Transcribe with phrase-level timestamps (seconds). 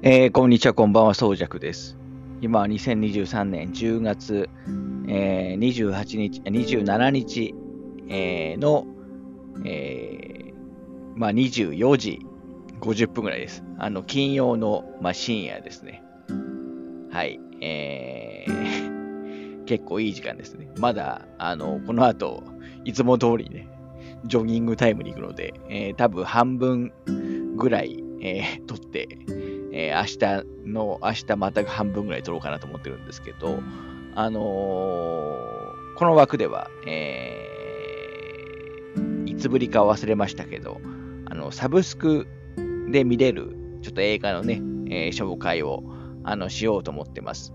[0.00, 1.98] えー、こんにちは、こんばんは、そうじゃくです。
[2.40, 4.48] 今は2023年10月、
[5.08, 7.54] えー、28日、27日、
[8.08, 8.86] えー、の、
[9.64, 12.24] えー、まあ、24時
[12.80, 13.64] 50分ぐらいです。
[13.80, 16.04] あの、金曜の、まあ、深夜ですね。
[17.10, 17.40] はい。
[17.60, 20.68] えー、 結構いい時間ですね。
[20.78, 22.44] まだ、あの、この後、
[22.84, 23.66] いつも通りね、
[24.26, 26.92] ジョギングタイムに行くので、えー、多分半分
[27.56, 29.08] ぐらい、えー、取って、
[29.78, 33.60] えー、明日の、明日また半分ぐらい取ろうかなと思ってるんですけど、
[34.16, 34.44] あのー、
[35.96, 40.80] この枠では、えー、いつぶりか忘れましたけど、
[41.26, 42.26] あの、サブスク
[42.90, 44.60] で見れる、ちょっと映画のね、
[44.90, 45.84] えー、紹介を、
[46.24, 47.54] あの、しようと思ってます。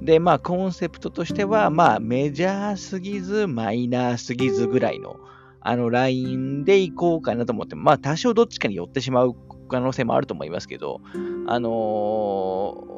[0.00, 5.20] で、まあ、コンセプトとしては、まあ、メジャーすぎず、マイナーすぎずぐらいの、
[5.60, 9.34] あの、ラインでいこうかなと思って、まあ、多少どっちかに寄ってしまう
[9.68, 11.00] 可能性もあると思いますけど、
[11.46, 11.70] あの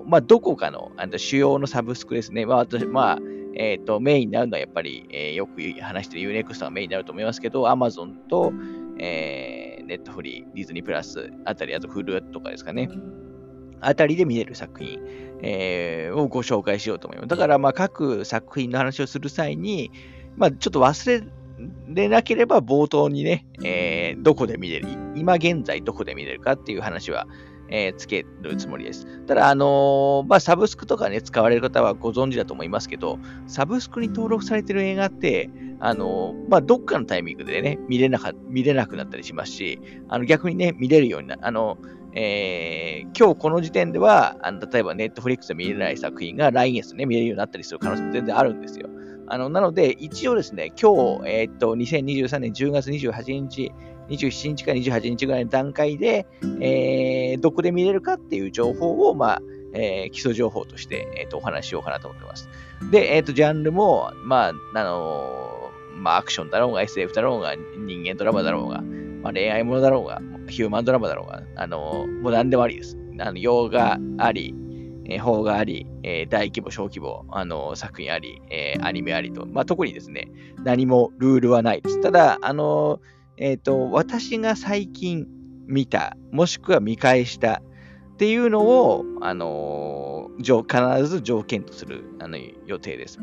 [0.06, 2.46] ー、まあ、どこかの、あの主要のサブスクですね。
[2.46, 3.18] まあ、私、まあ、
[3.54, 8.52] えっ、ー、と、メインになるのはやっぱり、えー、よく話してる Unext がメインになると思いますけど、Amazon と、
[8.98, 12.88] えー、ネットフリー、ディズニープラスあたり、あと Hulu とかですかね。
[13.80, 15.00] あたりで見れる作品、
[15.42, 17.28] えー、をご紹介しようと思います。
[17.28, 19.90] だから、まあ、各作品の話をする際に、
[20.36, 21.26] まあ、ちょっと忘れ
[21.88, 27.26] れなければ冒頭にね、えー、どこで見れる、今現在どこで見れるかっていう話は、
[27.70, 29.06] えー、つけるつもりです。
[29.26, 41.78] ただ、あのー、まあ、サブスクとかね、使われる方はご存知だと思いますけど、サブスクに登録されてる映画って、あのー、まあ、どっかのタイミングでね、見れなか、見れなくなったりしますし、あの、逆にね、見れるようにな、あの、
[42.12, 48.88] えー、今日この時点では、あの例えばネットフリックスで見れない作品が来月ね、見れるようになったりする可能性も全然あるんですよ。
[49.30, 53.72] あの、なので、一応ですね、今日、えー、っと、2023年10月28日、
[54.08, 56.26] 27日か28日ぐらいの段階で、
[56.60, 62.48] えー、どこで見れるかっていう情報を、まあ、えー、基礎情報として、えー、とお話ししようかなと思ってます。
[62.90, 68.82] で、えっ、ー、と、ジャンルも、まあ、あのー、まあ、アクションだろうが、SF だろうが、人間ドラマだろうが、
[69.22, 72.98] まあ、恋愛ものだろうが、ヒューマンドラマだろうが、あのー、もう何でもありです。
[73.20, 74.56] あの、洋画あり、
[75.10, 80.28] えー、邦画あり、えー、大規模、小規模、あのー、作品あり、えー、アニメありと、まあ、特にですね、
[80.64, 82.00] 何もルールはないです。
[82.00, 85.26] ただ、あのー、えっ、ー、と、私が最近
[85.66, 87.62] 見た、もしくは見返した
[88.14, 93.18] っていうのを、あのー、必ず条件とするあの予定です。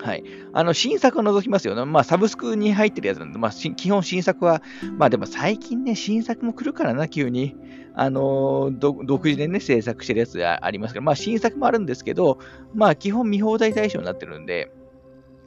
[0.00, 0.24] はい。
[0.52, 1.84] あの、新作を除きますよね。
[1.84, 4.62] まあ、サブスクに入ってるやつなんで、まあ、基本新作は、
[4.98, 7.56] まあでも最近ね、新作も来るからな、急に。
[7.94, 12.38] あの、独自でね、制作してるやつがありますから、まあ、新作もあるんですけど、
[12.74, 14.70] まあ、基本見放題対象になってるんで、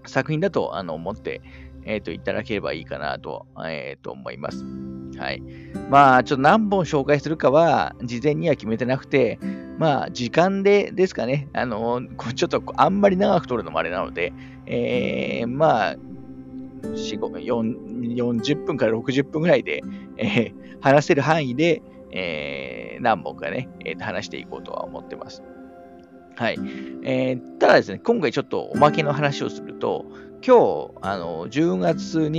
[0.07, 1.41] 作品だと、あの、思って、
[1.85, 4.65] えっ、ー、と、いただければいいかなと、えっ、ー、と、思います。
[5.17, 5.41] はい。
[5.89, 9.39] まあ、ちょっと何本紹介するかは、事前には決めてなくて、
[9.79, 11.47] まあ、時間でですかね。
[11.53, 12.01] あの、
[12.35, 14.33] ちょっとあんまり長く撮るのもあれなので、
[14.65, 15.95] えー、まあ、
[16.83, 19.81] 40分から60分ぐらいで、
[20.17, 21.81] えー、話せる範囲で、
[22.11, 25.43] えー、何本かね、えー、話していこうとは思ってます。
[26.35, 26.59] はい。
[27.03, 30.05] えー、ただですね、今回ちょっとおまけの話をすると、
[30.45, 32.29] 今日、あの、10月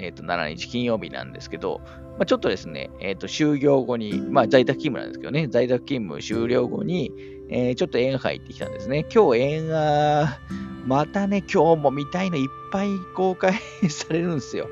[0.00, 1.80] 27日金曜日なんですけど、
[2.18, 7.12] まあ、ちょっとですね、え、ー、と、就業後に、まあ、在宅勤務なんですけどね、在宅勤務終了後に、
[7.50, 9.06] えー、ちょっと映画館行ってきたんですね。
[9.14, 10.38] 今日映画、
[10.86, 13.54] またね、今日も見たいのいっぱい公開
[13.88, 14.68] されるんですよ。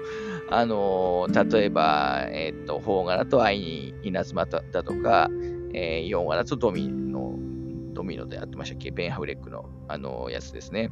[0.51, 5.29] あのー、例えば、えっ、ー、と、邦画だと愛に稲妻だとか、
[5.73, 7.37] えー、洋画だとドミノ、
[7.93, 8.91] ドミノでやってましたっけ？
[8.91, 10.91] ベン・ハブレックの、あのやつですね。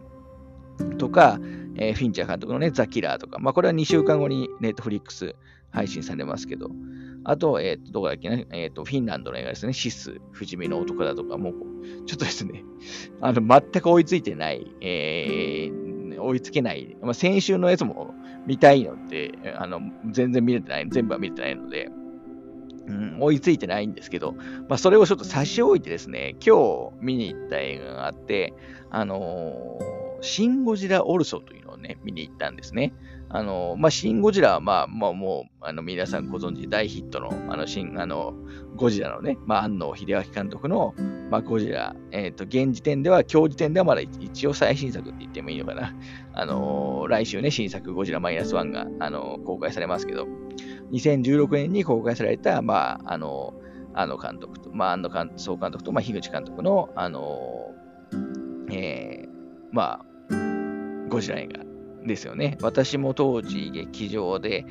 [0.98, 1.38] とか、
[1.76, 5.34] えー、フィンチャー監督のね、ザ・キラーとか、まあ、これは2週間後にネットフリックス
[5.70, 6.70] 配信されますけど、
[7.24, 11.52] あと、えっ、ー、と、どこだっけね、えっ、ー、と、フィンランドの映画ですね、シス、不死身の男だとか、もう、
[12.06, 12.64] ちょっとですね、
[13.20, 18.14] あの、全く追いついてない、えー、追いつけない、まあ、先週のやつも
[18.46, 19.80] 見たいので、あの、
[20.10, 21.90] 全然見れてない、全部は見れてないので、
[22.88, 24.32] うん、追いついてないんですけど、
[24.68, 28.52] まあ、それをちょっと差し置いてですね、今日見に行った映画があって、
[28.90, 32.94] あのーシン・ゴジラ・オルソというのをね、見に行ったんですね。
[33.28, 38.34] あの、まあ、シン・ゴジラは、まあ、まあ、もう、あの、皆さんご存知、大ヒットの、あの、シン、あの、
[38.76, 40.94] ゴジラのね、まあ、安野秀明監督の、
[41.30, 45.94] まあ、ゴジラ、えっ、ー、と、現時点では、今日時点ではまだ一応最新作って言ってもいいのかな。
[46.34, 50.28] あの、来週ね、新作ゴジラマイナスワンが、あの、公開されますけど、
[50.92, 53.54] 2016年に公開された、まあ、あの、
[53.94, 57.74] あの監督と、まあ、安野総監督と、まあ、樋口監督の、あの、
[58.70, 59.28] えー、
[59.72, 60.11] まあ、
[61.12, 61.62] ゴジラ映画
[62.06, 62.56] ですよね。
[62.62, 64.64] 私も当時劇場で、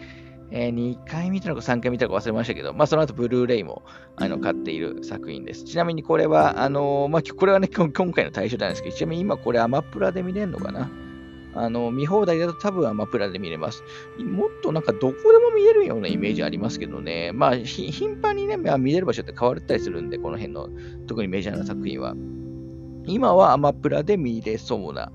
[0.50, 3.84] えー、2回見たのか3回見たのか忘れましたけど、まあ、その後ブルーレイも
[4.16, 5.66] あの買っている作品です。
[5.66, 10.90] ちなみにこれは、あのー、まあ、これはね、今回の対象なんですけど、ちなみに今これアマプラで見れるのかな
[11.54, 13.84] あの、見放題だと多分アマプラで見れます。
[14.18, 17.32] もっとなんかどこでも見れるようなイメージありますけどね。
[17.34, 20.70] まあ、頻繁にね、見れる場所って変わったりするんで、この辺の、
[21.06, 22.16] 特にメジャーな作品は。
[23.06, 25.12] 今はアマプラで見れそうな、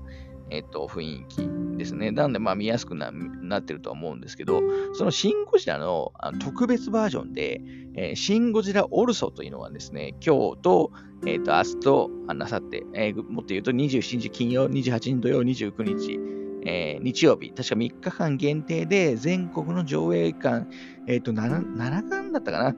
[0.49, 2.11] えっと、雰囲気ですね。
[2.11, 3.11] なので、まあ見やすくな
[3.59, 4.61] ってるとは思うんですけど、
[4.93, 7.61] そのシン・ゴジラの特別バージョンで、
[7.95, 10.91] えー、シン・ゴジラ・オルソというのがですね、今日と、
[11.25, 16.19] えっ、ー、と、明日と、あなさって、えー、もっと言うと27日金曜、28日土曜、29日、
[16.65, 20.67] えー、日曜日、確か3日間限定で全国の上映館、
[21.07, 22.75] えっ、ー、と7、7巻だったかな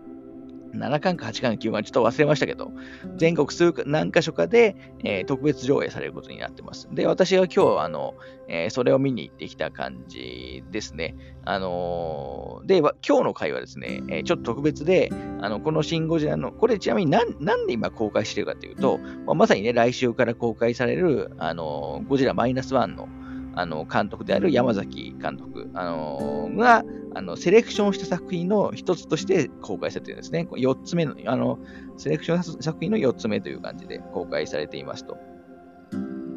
[0.73, 2.71] 7巻か8巻か9巻ちょっと忘れましたけど、
[3.17, 6.87] 全国数何箇所かで、えー、特別上映されることになってます。
[6.91, 8.15] で、私は今日、あの、
[8.47, 11.15] えー、それを見に行ってきた感じですね。
[11.45, 15.09] あのー、で、今日の回はですね、えちょっと特別で、
[15.41, 23.07] あの、このシン・ゴジラの、これちなみに何なんで今公開してるかというと、まあ、まさにね、来週から公開される、あのゴジラマイナスワンの、
[23.53, 26.83] あの、監督である山崎監督、あのが、
[27.15, 30.47] あの、セレクションした作品の一つとして公開されているんですね。
[30.51, 31.59] 4つ目の、あの、
[31.97, 35.17] セレクション作品の4つ目という感じで公開されていますと。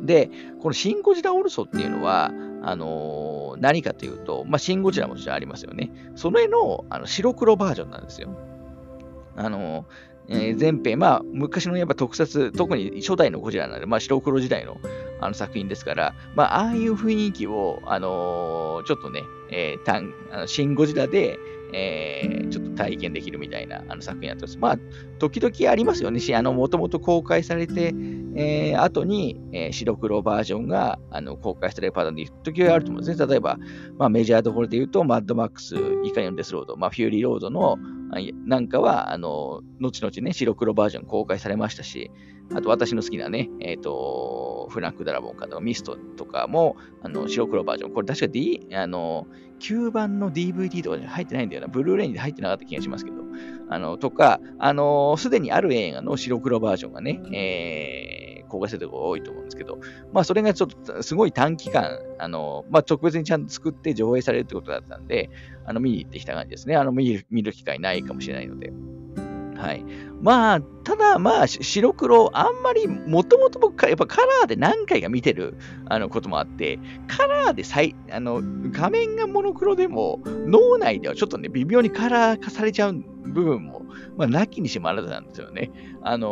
[0.03, 0.31] で、
[0.61, 2.33] このシン・ゴジラ・オルソっていうのは、
[2.63, 5.91] あのー、何かというと、まあ、シン・ゴジラもちろんありますよね。
[6.15, 8.31] それのあの白黒バージョンなんですよ。
[9.37, 9.85] あのー、
[10.29, 14.79] えー、前編、まあ、昔のやっぱ特撮、特に初代のゴジラなので、まあ、白黒時代の
[15.21, 21.39] あの作品ですから、まあ、ああいう雰囲気を、あのー、ちょっとね、えー、たんあのシン・ゴジラで、
[21.73, 24.59] えー、ちょっと体験できるみたいなあの作品になってます。
[24.59, 24.79] まあ、
[25.19, 26.21] 時々ありますよね。
[26.35, 27.95] あの、もともと公開されて、
[28.35, 33.27] えー、後に、えー、白黒バージョンがあの公開されるパターンで時はあると思うんですね。
[33.27, 33.59] 例えば、
[33.99, 37.79] まあ、メジャーどころで言うと、マッドマックス、イカニオンデスロード、まあ、フューリーロードの
[38.45, 42.11] なんかは、あの、後々ね、白黒バージョン公開されましたし、
[42.55, 47.93] あと私の好きなね、えっ、ー、と、フランク・ダラボンかとか、ミストとかも、あの、白黒バージョン。
[47.93, 49.27] これ確か D、あの、
[49.61, 51.69] 9番の DVD とかに入ってないんだよな。
[51.69, 53.23] ブルーレイに入ってなかった気がしますけど。
[53.71, 58.12] あの、とか、あの、すでにある映画の白黒バージョンがね、えー、
[58.53, 59.79] 公開されてるとこ多いと思うんですけど、
[60.13, 65.31] まあ、それがちょっとすごい短期間、あの、まあ、特別にちゃんと作って上映されるってことだったんで、
[65.65, 66.77] あの、見に行ってきた感じですね。
[66.77, 68.73] あの、見る機会ないかもしれないので。
[69.63, 69.85] はい。
[70.21, 75.57] まあ、ただまあ、白黒、あんまり、もともと僕、やっぱカラーで何回か見てる
[75.87, 78.41] あのこともあって、カラーで最、あの、
[78.73, 83.87] 画面がモノクロでも、脳内ではちょっとね、微妙にカラー化されちゃう部分も、
[84.17, 85.71] まあ、なきにしもあらずなんですよね。
[86.03, 86.27] あの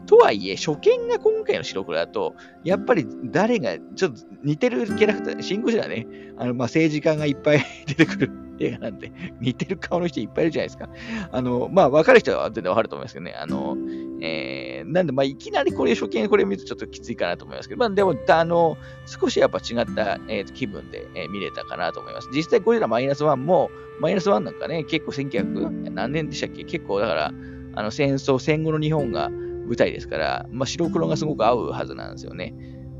[0.00, 2.34] ー、とはいえ、初見が今回の白黒だと、
[2.64, 10.88] やっぱり誰が、ちょっと似てるキャラクター、シングジラね、あの、まあ、政治家がいっぱい 出てくる映画なんで、似てる顔の人いっぱいいるじゃないですか。
[11.32, 13.34] あの、まあ、わかる人は全然わかると思いますけどね。
[13.38, 13.76] あの、
[14.20, 22.28] えー、なんで、まあ、いきなりこれ、初見これ見るとちょっときついかなと思いますけど、まあ、でも、あの、少しやっぱ違った、えー、気分で、えー、見れたかなと思います。
[22.34, 23.70] 実際、ゴリラマイナス1も、
[24.00, 26.64] マイナス1なんかね、結構1900何年でしたっけ？
[26.64, 27.32] 結構、だから、
[27.74, 32.54] あの、戦争、戦後の日本が舞台ですから、まあ、白黒がすごく合うはずなんですよね。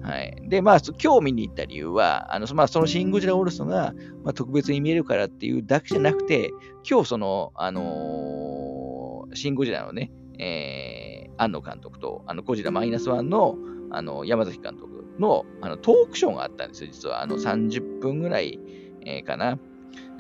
[0.05, 0.37] はい。
[0.43, 6.51] で、まあ、今日見に行った理由は、あの、まあ、そのシン・ゴジラ・オールソが、まあ、特別に見えるからっていうだけじゃなくて、
[6.89, 13.57] 今日その、あのー、シン・ゴジラのね、えー、庵野監督と、あの、ゴジラマイナスワンの、
[13.91, 17.23] あの、山崎監督の、あの、トークショーがあったんですよ、実は。
[17.23, 18.59] あの、30分ぐらい、
[19.07, 19.59] えー、かな。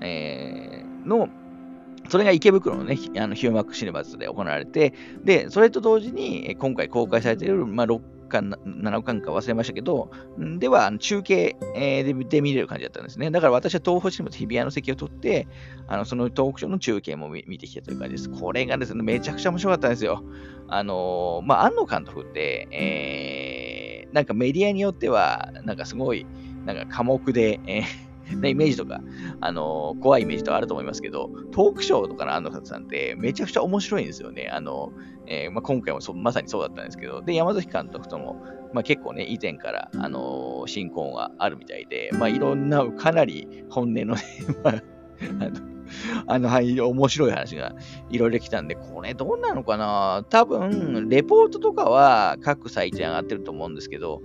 [0.00, 1.28] えー、の、
[2.08, 4.94] それが池袋のね、あのヒューマックシネマズで行われて、
[5.24, 8.00] で、それと同時に、今回公開されている、まあ、6
[8.42, 10.10] 巻、7巻か忘れましたけど、
[10.58, 13.30] では、中継、えー、で見れる感じだったんですね。
[13.30, 15.46] だから私は東方シネマズ日比谷の席を取って、
[15.86, 18.30] あのそのトークショーの中継も見てきたという感じです。
[18.30, 20.24] これがですね、めちゃくちゃ面白かったんですよ。
[20.68, 26.26] あの、まあ、安野監督って、えー、なんかメディアによっては、なんかすごい、
[26.64, 29.00] なんか寡黙で、えーなイメージとか、
[29.40, 34.48] あのー、怖いイメージとかあると思いますけど、トークショーとかの安野さんってめちゃくちゃ面白いんですよね。
[34.50, 34.92] あの、
[35.26, 44.22] えー、まあ、今回もまさにそうだったんですけど、で、山崎監督とも、まあ、結構ね、以前から、あのー、親交があるみたいで、まあ、いろんな、かなり本音のね、
[44.64, 44.80] あ、の、
[46.26, 47.74] あの、はい、面白い話が
[48.10, 50.24] いろいろ来たんで、これどうなのかな？
[50.28, 54.22] 多分、レポートとかは各サイトに上がってると思うんですけど、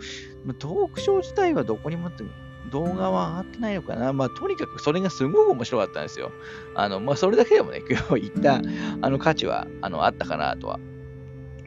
[0.60, 2.24] トークショー自体はどこにもって
[2.72, 4.14] 動画は上がってないのかな？
[4.14, 6.32] まあ、とにかくそれがすごく面白かったんですよ。
[6.76, 8.62] あの、まあ、それだけでもね、今日言った
[9.02, 10.80] あの価値は、あの、あったかなとは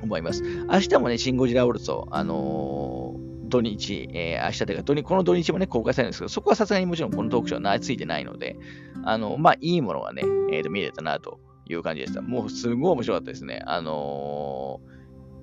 [0.02, 0.42] 思います。
[0.42, 8.56] 明日もね、シン・ゴジラ・オルソ、あのー土日、えー、明日というか土日、この土日もね、公開されるんですけど、そこはさすがにもちろんこのトークショーはついてないので、
[9.04, 12.23] あの、まあ、いいものがね、えっ、と、見れたなという感じでした。
[12.23, 13.62] もう、すごい面白かったですね。
[13.66, 14.80] あの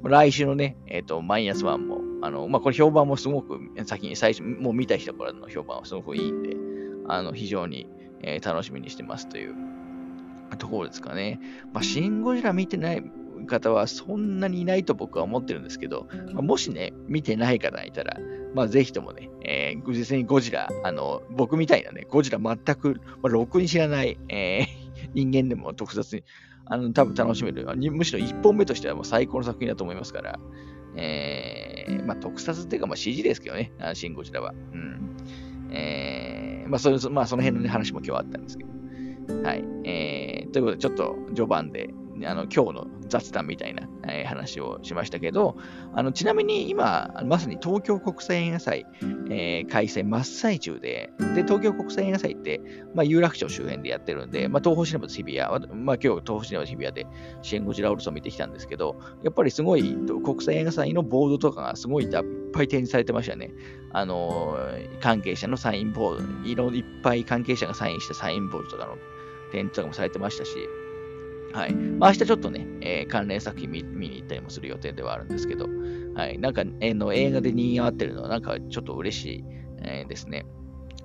[0.04, 6.56] ー、来週のね、えっ、と、マイナスワンも、あの、まあ、これ評判もすごく、先に最初、もう見た人からの評判はすごくいいんで、
[7.08, 7.88] あの、非常に、
[8.22, 9.54] えー、楽しみにしてますという
[10.58, 11.40] ところですかね。
[11.74, 13.04] まあ、シン・ゴジラ見てない
[13.46, 18.18] 方はそんなにいないと僕は思ってるんですけど、まあ、もしね、見てない方がいたら、
[18.54, 26.24] まあ、ぜひともね、えー、実際にゴジラ、あの、僕みたいなね、ゴジラ全く、まあ、ろくに知らない、えー、人間でも特撮に、
[26.66, 27.68] あの、多分楽しめる。
[27.92, 30.40] むしろ1本目としてはもう最高の作品だと思いますから、
[30.96, 34.54] えー、まあ、特撮っていうか、まあ、CG ですけどね、シン・ゴジラは。
[34.74, 35.18] うん。
[35.72, 38.70] えー、まあ、そまあ、その辺の、ね、話も今日はあったんですけど。
[39.44, 39.64] はい。
[39.84, 41.90] えー、ということで、ちょっと序盤で、
[42.26, 45.58] あの今日の雑談みたいな、えー、話をしましたけど、
[45.94, 48.86] あのちなみに今、まさに東京国際映画祭、
[49.30, 52.62] えー、開催真っ最中で、で、東京国際映画祭って、
[52.94, 57.08] まあ、有楽町周辺でやってるんで、まあ、東方シネマズ日比谷、まあ、今日東方シネマズ日比谷で
[57.42, 62.12] シェンゴジラウルソン見てきたんですけど、やっぱりすごい国際映画祭のボードとかがすごいいっ
[62.54, 63.54] ぱい展示されてましたね。
[63.92, 68.98] あのー、関係者のサインボード、いろいっぱい関係者がサインしたサインボードとかの
[69.52, 70.52] 展示とかもされてましたし、
[71.54, 71.74] はい。
[71.74, 75.68] まあ、明日ちょっとね、えー、関連作品見に行ったりもする予定ではあるんですけど、
[76.16, 76.38] はい。
[76.38, 79.44] なんか、えー、の映画で人気合ってるのは、なんかちょっと嬉しい、
[79.82, 80.46] えー、ですね。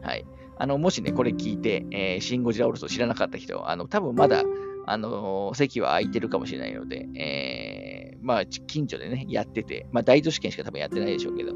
[0.02, 0.24] はい。
[0.58, 4.42] あの、もしね、これ聞いて、えー、シン・ゴジラオルソ知らなかった人、あの、多分まだ、
[4.86, 11.52] あのー、席は空いてるかもしれないので、えー、まあ、近所でね、やってて、まあ、大都市圏しか多分やってないでしょうけど、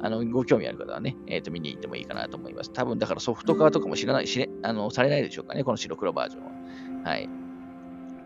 [0.00, 2.72] あの、ご興味ある方はね、えっ、ー、と、見に行ってもいいかなと思います。
[2.72, 7.10] 多分、だからソフトカーとかも知らない、知れ、あの、されないでしょうかね、この白黒バージョンは。
[7.10, 7.28] はい。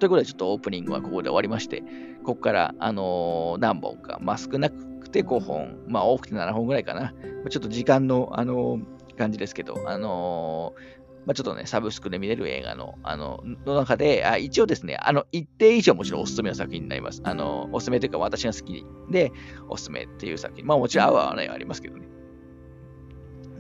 [0.02, 1.84] ということで、ちょっとオープニングはここで終わりまして、
[2.24, 7.14] ここから、あのー、何本か、まあ、少なくて5本、まあ、多くて7本ぐらいかな。
[7.48, 10.80] ちょっと時間の、あのー、感じですけど、あのー、
[11.26, 17.20] まあ、ちょっとね、サブスクで見れる映画の、あの、の中で、あ一応ですね、あの、一定以上もちろんおすすめの作品になります。
[17.22, 19.30] あの、おすすめというか私が好きで、
[19.68, 20.66] おすすめっていう作品。
[20.66, 22.11] まあもちろん合う合わないはありますけどね。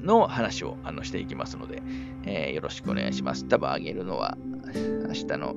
[0.02, 1.82] の話をあのしていきますので、
[2.24, 3.46] えー、よろしくお願いします。
[3.46, 4.36] 多分あげるのは
[5.06, 5.56] 明日の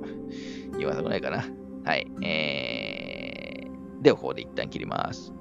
[0.77, 1.45] 夕方ぐらいかな。
[1.83, 2.07] はい。
[2.23, 5.33] えー、では、ここで一旦切ります。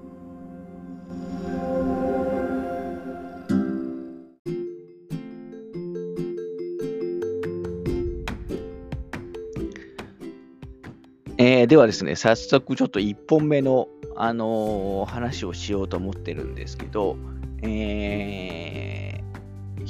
[11.37, 17.17] えー、ではですね、早速ちょっと1本目の、あのー、話をしようと思ってるんですけど、
[17.63, 18.94] えー、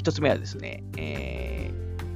[0.04, 1.70] 1つ目はですね、え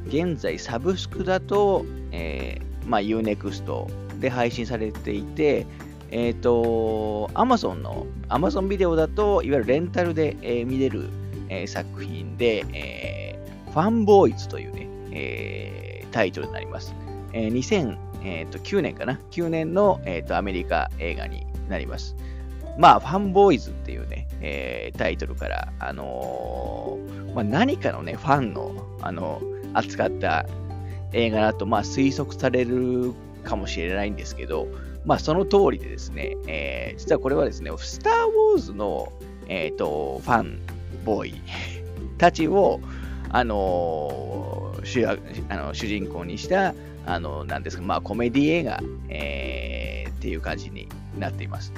[0.04, 5.66] ー、現在サブスクだと、えーまあ、Unext で配信されていて、
[6.11, 11.09] えっ、ー、と、Amazon の、Amazon ビデオだと、いわゆるレンタルで、えー、見れる、
[11.49, 16.95] えー、作品で、えー、ファンボーイズというね、えー、タイトルになります。
[17.33, 17.52] えー、
[18.61, 22.16] 2009年かな ?9 年の、えーと、アメリカ映画になります。
[22.78, 29.42] まあ、ファンボーイズっていうね、えー、タイトルから、あのー、まあ、何かのね、ファンの、あの
[29.75, 30.47] 扱った
[31.12, 34.68] 映画だと、まあ、推測されるかもしれないんですけど、
[35.04, 39.12] まあ、その通りでですね、えー、実はこれはですね、スター・ウォーズの、
[39.49, 40.61] えーと、ファン
[41.04, 41.35] ボーイ
[42.16, 42.80] たちを、
[43.30, 45.16] あのー、主あ
[45.56, 46.75] の主人公にした、
[47.06, 51.73] あのなんですか、まあ、コメディ映画、えー、っていう感じになっています。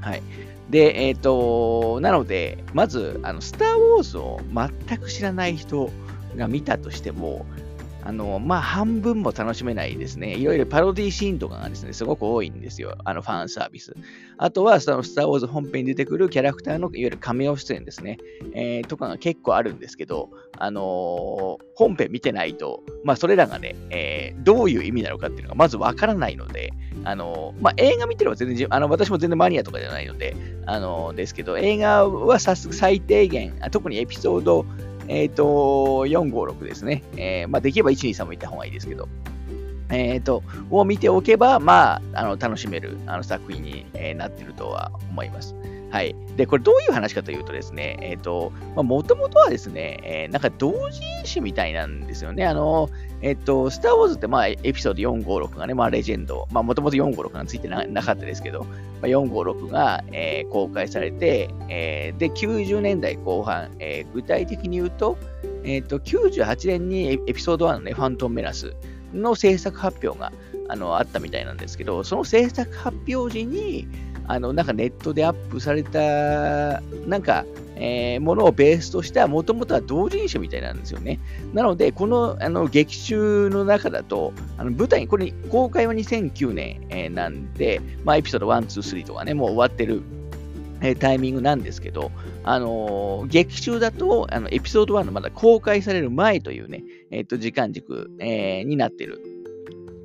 [0.00, 0.22] はい。
[0.70, 5.90] で、えっ、ー、と、なので、まず、あの、スター・ウォーズを全く知らない人
[6.36, 7.44] が見たとしても、
[8.04, 10.34] あの、まあ、半分も楽しめないですね。
[10.34, 12.96] いろいろパロディシーンとかがですね、すごく多いんですよ。
[13.04, 13.94] あの、ファンサービス。
[14.38, 18.18] あとは、その、スター・ウォーズ本編に出てくるキャラクターの、いわゆるカメ出演ですね。
[18.54, 26.72] えー、とかが結構あるんですけど、あのー、本編見てないと、まあ、それらがね、えー、どういう意味なのかっていうのがまずわからないので、
[27.04, 34.66] あの、まあ、映画見てれば全然、あの、私も全然マニアとかじゃないので、あのですけど、映画はさす最低限、特にエピソード
[35.10, 37.02] えっ、ー、と、456ですね。
[37.16, 39.08] えー、まあ、できれば123も行った方がいいですけど、
[39.88, 45.56] えっ、ー、と、を見ておけば、まあ、あの、楽しめるあの作品に、えー、なっているとは思います。
[45.90, 46.14] はい。
[46.36, 52.46] で、これどういう話かというとですね、えっ、ー、と、もともとはですね、えー、なんか同人誌みたいなんですよね。
[52.46, 52.88] あの、
[53.22, 58.68] えっ、ー、と、スター・ウォーズって、まあ、エピソード456がね、まあ、レジェンド、まあ、もともと456がついてなかったですけど、ま
[59.02, 65.18] あ、456が、えー、公開されて、えー、で、90年代後半、えー、具体的に言うと、
[65.64, 68.74] えっ、と、98年にエピソード1のね、ファントン・メラス
[69.12, 70.32] の制作発表が
[70.68, 73.88] あのあったみたいなんですけど、その制作発表時に、
[74.30, 77.44] あの、なんかネットでアップされた、なんか、
[77.74, 81.18] えー、ものをベースとしたもともとは同人誌みたいなんですよね。
[81.52, 90.02] なので、このあの劇中の中だと、あの舞台、これ公開は2009年、えー、なんで、まあ、エピソード1、2、3とかね、もう終わってる
[91.00, 92.12] タイミングなんですけど、
[92.44, 99.20] あのー、劇中だと、あの、エピソード1のまだ公開される前というね、えっ、と、時間軸、えー、になってる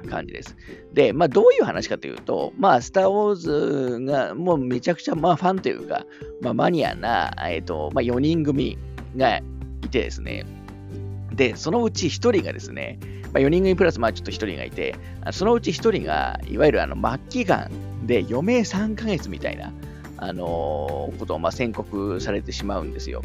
[0.06, 0.56] 感じです。
[0.94, 6.06] で、まあ、どういう話かというと、まあ、スター・ウォーズがもうめちゃくちゃ、まあ、ファンというか、
[6.42, 8.78] まあ、マニアな、えっ、と、まあ、4人組
[9.18, 9.44] がい
[9.90, 10.46] てですね、
[11.34, 13.00] で、そのうち1人がですね、
[13.34, 14.96] まあ、4人組プラス、まあ、ちょっと1人がいて、
[15.32, 19.74] そのうち1人が、いわゆるあの末期がんで余命3ヶ月みたいな、
[20.18, 23.22] あのー、ことをまあ宣告されてしまうんですよ。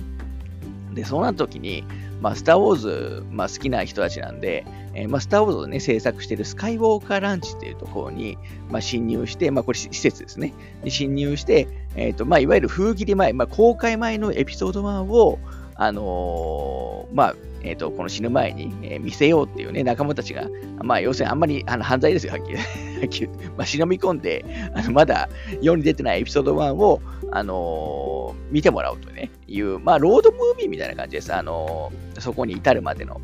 [0.94, 1.84] で、そうなった時に、
[2.20, 8.38] まあ、スター・ウォーズ、まあ、好きな人たちなんで、えー、まあ、スター・ウォーズをね、制作しているスカイウォーカーランチっていうところに、
[8.70, 10.52] まあ、侵入して、まあ、これ施設ですね。
[10.84, 15.38] に侵入して、え、ー、と、まあ、いわゆる封切り前、まあ、公開前のエピソード1を、
[15.80, 20.46] あのー、まあ、えっ、ー、と、この死ぬ前に、え、見せようっていうね、仲間たちが、
[20.82, 22.56] まあ、要するにあんまりあの犯罪ですよ、はっきり。
[22.58, 22.62] は
[23.06, 24.44] っきりまあ、忍び込んで、
[24.74, 25.30] あのまだ
[25.62, 27.00] 世に出てないエピソード1を、
[27.32, 31.34] あのー、見てもらおうとね、いう、まあ、ロードムービーみたいな感じです。
[31.34, 33.18] あの、そこに至るまでの。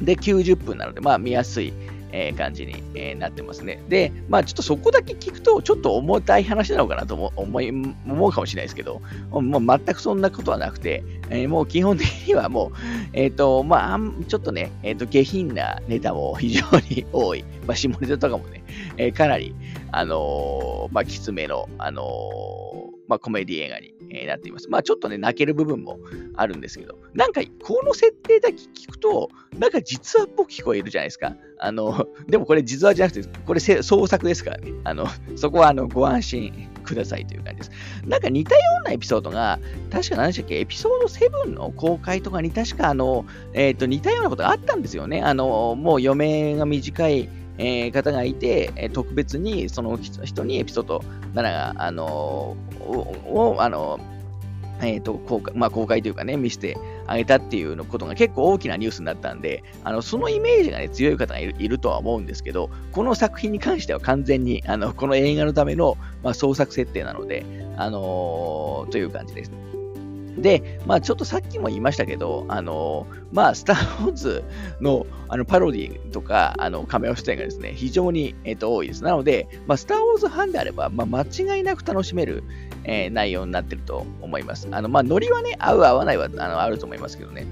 [0.00, 1.72] で、90分なので、まあ、見やすい、
[2.16, 3.82] えー、感じに、えー、なってますね。
[3.88, 12.72] で、まあちょっとそこだけ聞くと、ちょっと重たい話なのかなと思い思うかもしれないですけど、もう全くそんなことはなくて、えー、もう基本的にはもう、
[13.14, 17.44] えっ、ー、と、まあ、ちょっとね、えっ、ー、と、下品なネタも非常に多い。
[17.66, 18.62] まあ、下ネタとかもね、
[18.96, 19.52] えー、かなり、
[19.90, 22.04] あのまあ、きつめの、あの
[23.06, 24.68] まあ、コメディ映画に、えなっています。
[24.68, 25.98] まあ、ちょっとね、泣ける部分も
[26.36, 31.36] あるんですけど、なんか、この設定だけ聞くと、なんか実話っぽく聞こえるじゃないですか。
[31.58, 34.72] あの、 でもこれ実話じゃなくて、これ創作ですからね。
[34.84, 35.06] あの、
[35.36, 37.70] そこはあのご安心くださいという感じです。
[38.06, 39.58] なんか似たようなエピソードが、
[39.90, 45.22] 確か何でしたっけ、エピソード7の公開とかに確かあの、えっ、ー、と、似たようなことがあったんですよね。
[45.22, 54.00] あの、もう余命が短い、えー、方がいて、え、特別にその人にエピソード7が、あの、を、あの
[54.80, 56.76] えーと公開まあ、公開というかね、見せて
[57.06, 69.52] あげたっていうのことが結構大きなニュースになったんで、あのそのイメージが、ね、強い方がいるとは思うんですけど、この作品に関しては完全にあのこの映画のための、まあ、創作設定なので、あの、という感じです。
[70.36, 74.44] で、まあちょっとさっきも言いましたけど、あの、まあスター・ウォーズ
[74.80, 79.02] のあのパロディとか、あの、カメオ出演がですね、非常に、えっと、多いです。
[79.02, 82.44] なので、まあスター・ウォーズファンであれば、まあ間違いなく楽しめる、
[82.84, 84.68] えー、内容になってると思います。
[84.70, 87.46] あの、まあノリはね、合う合わないはあのあると思いますけどね。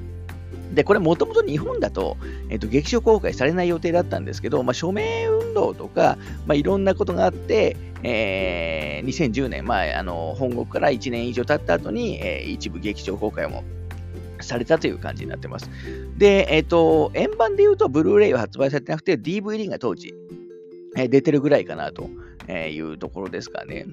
[0.73, 2.17] で、これもともと日本だと、
[2.49, 13.63] えっ、と、劇場公開されない予定だったんですけど、まあ、署名運動とか、まあ、いろんなことがあって、えー、2010年、まあ、あの、本国から1年以上経った後に、えー、一部劇場公開も
[14.41, 15.71] されたという感じになってます。
[16.17, 20.15] で、えっ、ー、と、円盤で言うと、ブルーレイは発売されてなくて、DVD が当時、
[20.97, 22.09] えー、出てるぐらいかなと
[22.51, 23.87] いうところですかね。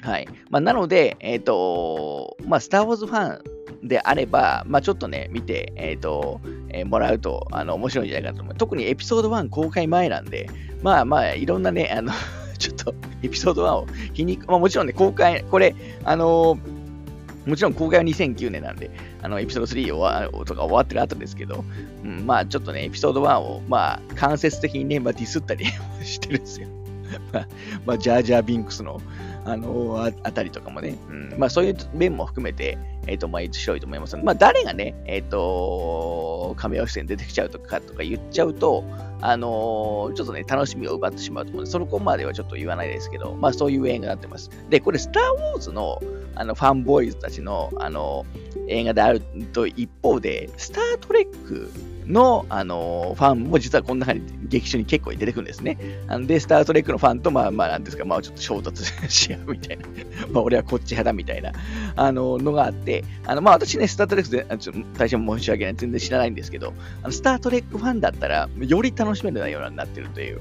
[0.00, 0.28] はい。
[0.50, 3.42] まあ、なので、えっ、ー、と、まあ、スター・ウォーズファン
[3.82, 8.54] であれば、まあ、ちょっとね、見て、え、ー、と、えー、もらうと、あの、面白いんじゃないかと思う。
[8.54, 10.48] 特にエピソード1公開前なんで、
[10.82, 12.12] まあまあ、いろんなね、あの
[12.58, 16.58] ちょっと、エピソード1を気に、まあ、もちろんね、公開、これ、あの
[17.46, 18.90] もちろん公開は2009年なんで、
[19.20, 21.64] あの、エピソード3終わとか終わってる後ですけど、
[22.04, 25.66] うん、まあちょっとね、エピソード1を、まあ間接的にね、まあ、ディスったり
[26.04, 26.68] してるんですよ。
[27.84, 29.00] まあ、ジャージャー・ビンクスの、
[29.44, 34.16] あのあ、あたりとかもね、うん、まあそういう面も含めて、えっ、ー、と、まあ、面白いと思います。
[34.16, 38.84] まあ誰がね、えっ、ー、と、亀尾出演出てきちゃうとかとか言っちゃうと、
[39.20, 44.50] あのー、ちょっとね、楽しみを奪ってしまうと思うので、その子まではちょっと言わないですけど、まあそういう映画になってます。
[44.70, 46.00] で、これ、スター・ウォーズの
[46.34, 48.24] あのファンボーイズたちの、あの
[48.68, 49.20] 映画である
[49.52, 51.70] と一方で、スター・トレック
[52.06, 55.78] の、あのファンも実はこんな感じで劇中に結構出てくるんですね。
[56.26, 59.86] で、スター・トレックのファンと、まあ、まあ、なんですか、まあ、ちょっと衝突し合うみたいな。
[60.32, 61.52] まあ、俺はこっち派だみたいな、
[61.96, 65.74] あの、のがあって、あの、まあ、私ね、スター・トレックで、ちょっと大変申し訳ない。
[65.74, 70.40] 全然知らないんですけど、あのスター・トレックファンだったら、より楽しめる内容になってるという、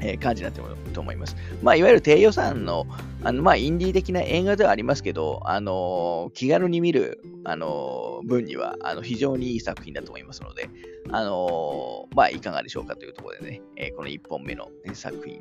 [0.00, 1.36] え、感じになってると思います。
[1.62, 2.86] まあ、いわゆる低予算の、
[3.22, 10.68] あの、まあ、インディー的な映画ではありますけど、あのー、気軽に見る、あのー、分には、あの、非常にいい作品だと思いますので、
[11.12, 15.40] あのまあ、いかがでしょうかというところでね、えこの1本目の、ね、作品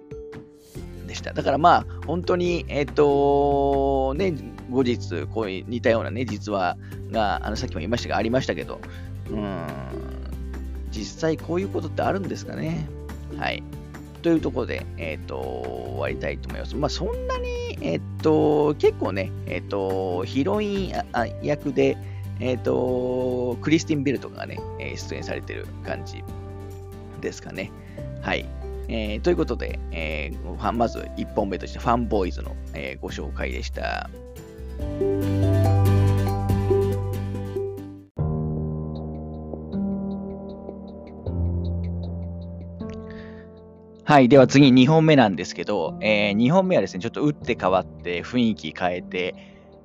[1.08, 1.34] でした。
[1.34, 4.34] だからまあ、本当に、えっ、と、ね、
[4.70, 6.78] 後日、こういう似たようなね、実話
[7.12, 8.80] が、あの、さっきも言いましたが、ありましたけど、
[9.30, 9.68] うん、
[10.92, 12.88] 実際こういうことってあるんですかね？
[13.38, 13.64] はい。
[14.22, 16.76] というところで、えっ、ー、と、終わりたいと思います。
[16.76, 20.94] まあ、そんなに、えっ、ー、と、結構ね、えっ、ー、と、ヒロイン
[21.42, 21.98] 役で、
[22.40, 24.60] えっ、と、クリスティン・ベルとかがね、
[24.96, 26.24] 出演されてる感じ
[27.22, 27.72] ですかね。
[28.22, 28.46] はい。
[28.90, 34.10] えー、ということで、えー、まず1本目としてファンボーイズの、えー、ご紹介でした。
[44.10, 44.28] はい。
[44.28, 49.36] では次、2本目なんですけど、えー、2本目はですね、ちょっと打って変わって雰囲気変えて、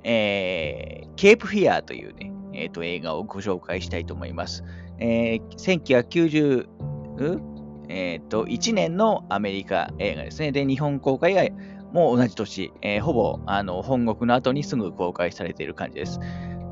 [0.02, 4.64] えー、ケープフィアーというね、えーと、映画をご紹介したいと思います。
[4.98, 6.66] えー、1990、
[7.90, 10.52] えーと、1年のアメリカ映画ですね。
[10.52, 11.42] で、日本公開が
[11.92, 16.18] もう同じ年、えー、ほぼあの本国の後にすぐ公開されている感じです。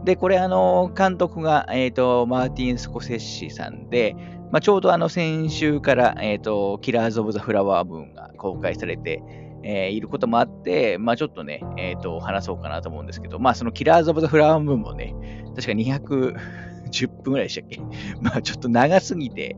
[0.04, 4.16] で、これ、あの、監督が、えーと、マーティン・スコセッシさんで、
[4.52, 9.22] まあ、ちょうどあの先週から、えーと、キラーズ・オブ・ザ・フラワー・ブーンが公開されて、
[9.62, 15.14] えー、いることもあって、まあ、ちょっとね、えーと、話そうかなと思うんですけど、まあ、そのキラーズ・オブ・ザ・フラワー・ブーンもね、
[15.56, 17.80] 確か210分ぐらいでしたっけ？
[18.20, 19.56] まあ、ちょっと長すぎて、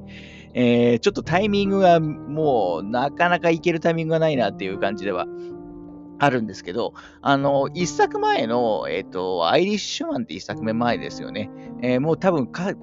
[0.54, 5.26] えー、ちょっとタイミングがもうなかなかいけるタイミングがないなっていう感じでは
[6.24, 11.50] あるんですけど、あの、一作前の、えっ、ー、と、アイリッシュマンって一作目前ですよね。
[11.82, 12.74] えー、もう多分か、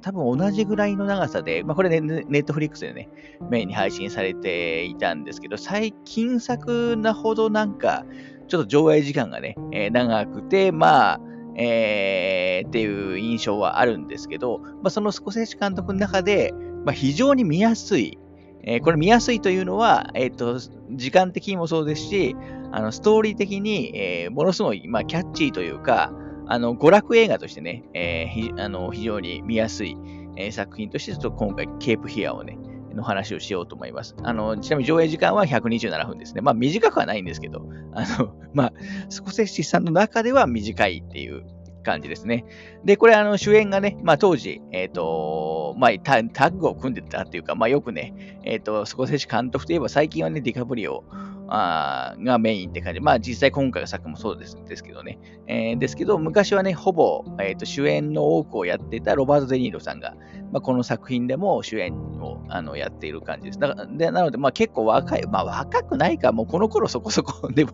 [0.00, 3.08] 多分同じぐらいの長さで、まあこれね、ネットフリックスでね、
[3.50, 8.04] メインに配信されていたんですけど、最近作なほどなんか、
[8.48, 11.20] ちょっと上映時間がね、えー、長くて、まあ、
[11.56, 16.52] えー、っていう印象はあるんですけど、まあ、そのスコセッシ監督の中で、
[16.84, 18.18] まあ、非常に見やすい、
[18.62, 20.58] えー、これ見やすいというのは、え、ー、と、
[20.92, 22.36] 時間的にもそうですし、
[22.72, 26.12] あの、ストーリー的に、えー、ものすごい、まあ、キャッチーというか、
[26.46, 29.96] あの、娯楽映画としてね、えー、あの非常に見やすい、
[30.36, 32.58] えー、作品として、ちょっと今回、ケープヒアをね、
[32.94, 34.16] の話をしようと思います。
[34.22, 36.40] あの、ちなみに上映時間は127分ですね。
[36.40, 38.72] まあ短くはないんですけど、あの、 まあ、
[39.08, 41.44] スコセッシさんの中では短いっていう
[41.82, 42.44] 感じですね。
[42.84, 51.04] で、これあの主演がね、まあ当時、えっ、ー、と、まあタッグを組んでたっていうか、まあよくね、えっ、ー、と、スコセッシ監督といえば最近はね、ディカプリオ
[51.50, 53.00] あがメインって感じ。
[53.00, 55.18] まあ実際今回の作もそうですですけどね。
[55.48, 60.14] えー、ですけど、昔はね、ほぼ、えーと、主演の多くをやっていたロバート・デ・ニーロさんが、
[60.52, 63.58] まあ、この作品でも主演をあのやっている感じです。
[63.58, 67.72] だからでなので、まあ、結構若い、まあ若くないか、もうこの頃そこそこ、 でも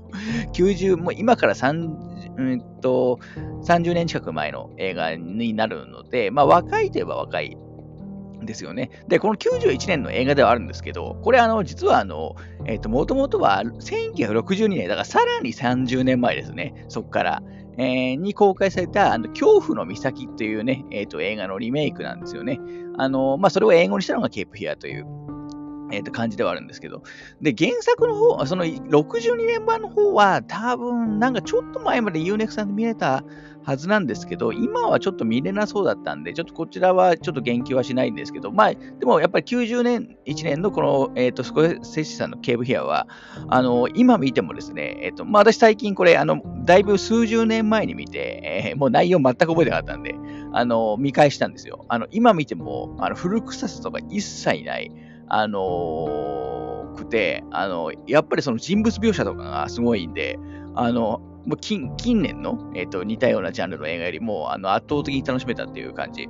[0.54, 3.18] 90、もう今から3、うんと
[3.62, 7.56] 30年近く前の映画になるので、まあ若いといえば若い
[8.46, 8.90] ですよね。
[9.08, 17.42] で、この91年の映画ではあるんですけど、これあの、実はあの、えっ、ー、と、もともとは1962年、だからさらに30年前ですね、そこから。
[17.78, 22.58] えー、に公開された、あの、恐怖の岬っていうね、えっ、ー、と、映画のリメイクなんですよね。
[22.96, 25.06] あの、まあ、それを英語にしたのがケープヒアという、
[25.92, 27.02] えっ、と、感じではあるんですけど。
[27.42, 33.22] で、原作の方、その62年版の方は、多分、なんかちょっと前まで UNEX さんで見れた
[33.66, 43.08] はずなんですけど、今はちょっと見れなそうだったんで、ちょっとこちらはちょっと言及はしないんですけど、まあ、でもやっぱり90年、1年のこの、えっ、ー、と、スコセッシさんのケーブヒアは、
[43.48, 50.14] あの、今見てもですね、えっ、ー、と、まあ私最近これ、あの、だいぶ数十年前に見て、えー、もう内容全く覚えてなかったんで、
[50.52, 51.86] あの、見返したんですよ。
[51.88, 54.92] あの、今見ても、あの、古臭さとか一切ない、
[55.28, 60.38] あのくて、あの、やっぱりその人物描写とかがすごいんで、
[60.76, 66.28] あの、もう近近年の、えーと、似たようなジャンルの映画よりもあの圧倒的に楽しめたっていう感じ。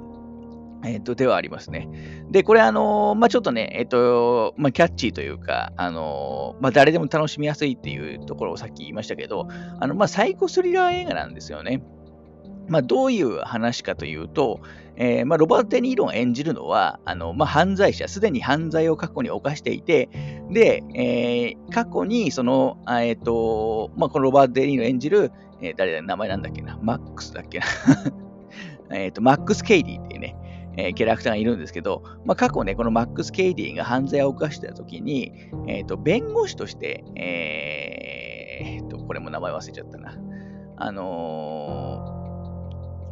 [0.85, 1.89] えーと、ではありますね。
[2.31, 9.49] で、これ、あのー、まあ、ちょっとね、えっ、ー、と、まあ、キャッチーというか、あの、まあ、誰でも楽しみやすいっていうところをさっき言いましたけど、
[9.81, 11.83] あの、ま、サイコスリラー映画なんですよね。
[12.69, 14.61] まあ、どういう話かというと、
[14.97, 20.09] えーまあ、ロバート・デ・ニーロが演じるのは、あのまあ、犯罪者、すでに犯罪を過去に犯していて、
[20.51, 27.67] で、えー、過去に、その、えっ、ー、と、まあ、このロバート・デ・ニーロン演じる、えー、誰だ、名前なんだっけな、マックスだっけな
[28.97, 30.37] えっと、マックス・ケイディっていうね、
[30.77, 35.33] えー、キャラクターがいるんですけど、まあ、過去ね、このマックス・ケイディが犯罪を犯したときに、
[35.67, 40.17] えっ、ー、と、弁護士として、えー、と、これも名前忘れちゃったな。
[40.79, 42.16] あの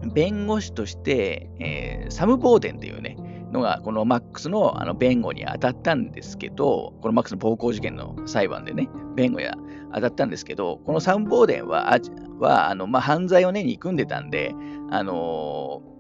[0.07, 3.17] 弁護士として、えー、サム・ボーデンというね、
[3.53, 9.47] のが、このマックスのあの弁護に当たったんですけど、このマックスの暴行事件の裁判でね、弁護に
[9.95, 11.99] 当たったんですけど、このサム・ボーデンは、あ
[12.41, 14.55] はあのまあ、犯罪をね、憎んでたんで、
[14.91, 15.94] あのー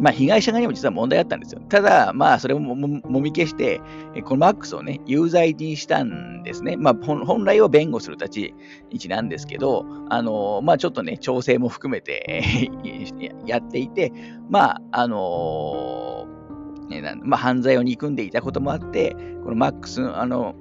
[0.00, 1.60] まあ、被害者側にも実は問題あったんですよ。
[1.68, 3.80] ただ、まあ、それをもみ消して、
[4.24, 6.76] このマックスをね、有罪にしたんですね。
[6.76, 8.54] まあ、本来は弁護する立ち
[8.90, 12.70] 位置なんですけど、あの、まあ、ちょっとね、調整も含めて
[13.46, 14.12] やっていて、
[14.48, 16.26] まあ、あの
[16.90, 20.54] えーまあ、犯罪を憎んでいたこともあって、このマックス、あの、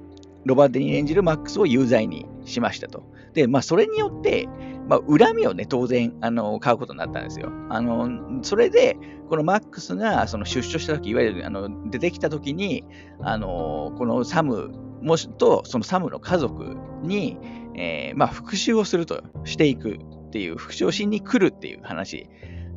[0.46, 3.04] ロバート・デニー演じるマックスを有罪にしましたと。
[3.34, 4.48] で、まあ、それによって、
[4.88, 7.52] まあ、恨みをね、当然、あの、買うことになったんですよ。
[7.70, 8.98] あの、それで、
[9.30, 12.84] このマックスが、その出所した時、いわゆる、あの、出てきた時に、
[13.22, 14.72] あの、このサム
[15.02, 17.38] もしと、そのサムの家族に、
[17.76, 22.30] えー、まあ、復讐をすると、していくっていう、復讐をしに来るっていう話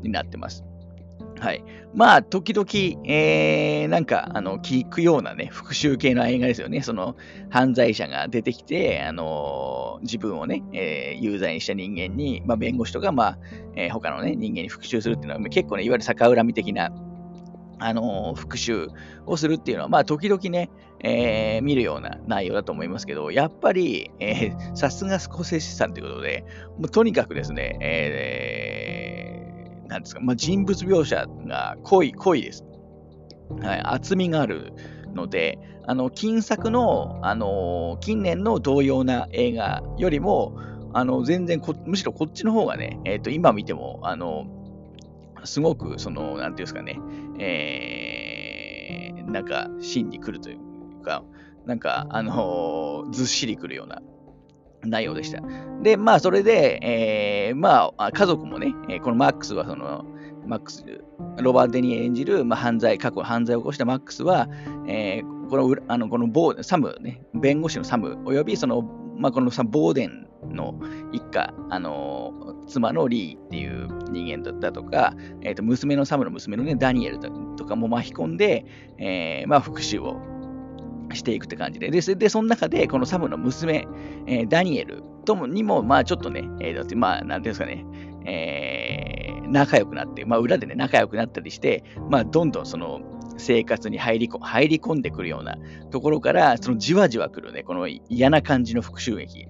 [0.03, 0.65] になってます。
[1.41, 1.65] はい。
[1.95, 2.69] まあ、時々、
[3.11, 6.83] えー、なんか、あの、聞くようなね、復讐系の映画ですよね。
[6.83, 7.17] その、
[7.49, 13.39] 犯罪者が出てきて、あのー、自分をね、えー、有罪にした人間に、まあ、弁護士とか、まあ、
[13.75, 16.93] えー、他のね、人間に復讐するっていうのは、結構ね、いわゆる逆恨み的な、
[17.79, 20.69] あのー、復讐をするっていうのは、まあ、時々ね、
[21.03, 26.45] えー、見るような内容だと思いますけど、やっぱり、えー、さすがスコセッシさんということで、
[26.79, 29.00] もうとにかくですね、えー
[29.91, 32.65] なんですか、まあ、人物描写が濃い、濃いです。
[33.61, 34.73] はい、厚みがある
[35.15, 40.57] ので、あの、近作の、あの、近年の同様な映画よりも、
[40.93, 44.47] あの、全然むしろこっちの方がね、えっ、ー、と、今見ても、あの、
[45.45, 47.01] すごく、その、なんていうんですかね、
[47.41, 51.25] えー、なんか、芯に来るというか、
[51.67, 54.03] なんか、あのずっしり来るような
[54.85, 55.43] 内容でした。
[55.83, 60.05] で、まあ、それで、えー、まあ、家族もね、このマックスは、その、
[60.47, 60.85] マックス、
[61.39, 64.49] ロバート・デニー演じる、まあ、犯罪、過去犯罪を起こしたマックスは、
[64.87, 68.83] えー、この、あの、このボーサム、ね、弁護士のサム、およびその、
[69.17, 70.75] まあ、このボーデンの
[71.13, 72.33] 一家、あの、
[72.67, 78.65] 妻のリーっていう人間だったとか、えー、と娘のサムの娘のね、ダニエルとかも巻き込んで、
[78.99, 80.21] えー、まあ、復讐を
[81.15, 81.91] していくって感じで。
[81.91, 83.87] で、でその中で、このサムの娘、
[84.27, 87.85] えー、ダニエルともにも、まあちょっとね、えー、だってまあ、なんていうんですかね、
[88.27, 93.01] えー、仲良くなって、まあ裏でね、仲良くなったりして、まあどんどんその
[93.39, 95.57] 生活に入り入り込んでくるような
[95.91, 99.49] ところから、そのじわじわくるね、この嫌な感じの復讐劇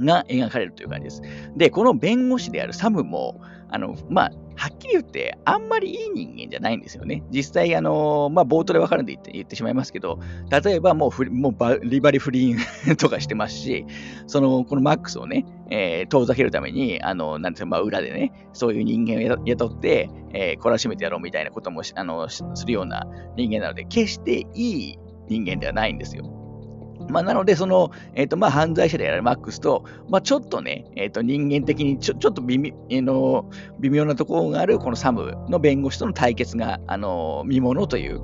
[0.00, 1.22] が描かれるという感じです。
[1.56, 7.22] で、この弁護士であるサムも、あの、まあ、はっきり言って、あんまりいい人間じゃないんですよね。
[7.30, 10.18] 実際、あの、まあ、冒頭でわかるんで言って言ってしまいますけど、
[10.50, 13.84] 例えばもうもうリバリフリーンとかしてますし、
[14.26, 26.35] その、このマックスをね、えー、遠ざけるために、あの、なんていう、まあ、裏でね、そういう人間を雇って、えー、懲らしめてやろうみたいなこともあのするような人間なので、決していい人間ではないんですよ。
[27.08, 38.20] まあ、なので、その、えっ、ー、と、まあ、犯罪者であるマックスと、まあ、ちょっとね、えっ、ー、と、人間的にちょ、ちょっと微妙、えー、の微妙なところがある、このサムの弁護士との対決が、あの、見ものという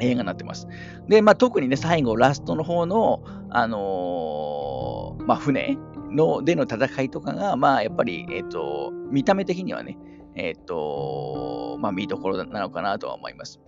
[0.00, 0.66] 映画になってます。
[1.08, 5.78] で、まあ、特にね、最後、ラストの方の、あのまあ、船
[6.10, 9.96] の、での戦いとかが、まあ、やっぱり、えっ、と、見た目的にはね、
[10.34, 13.60] えっ、と、まあ、見どころなのかなとは思います。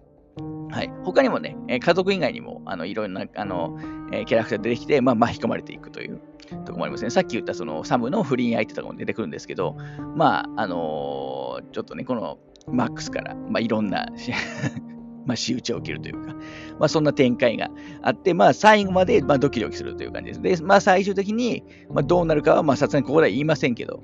[0.71, 0.93] はい。
[1.05, 3.79] 他にもね、え家族以外にも、あの、いろんな、あの、
[4.13, 6.21] えキャラクター出てきて、まあ、巻き込まれていくという
[6.51, 7.11] ところもありますね。
[7.11, 9.77] さっき言ったそのサムの不倫相手とかも出てくるんですけど、
[10.15, 14.07] まあ、あのー、ちょっとね、このマックスから、まあ、いろんな
[15.25, 16.35] まあ、仕打ちを受けるというか、
[16.79, 17.69] まあ、そんな展開が
[18.03, 20.61] あって、まあ、最後まで、まあ、ドキドキするという感じです。
[20.61, 24.03] で、まあ、最終的に、まあ、どうなるかは、ま、さすがにここでは言いませんけど、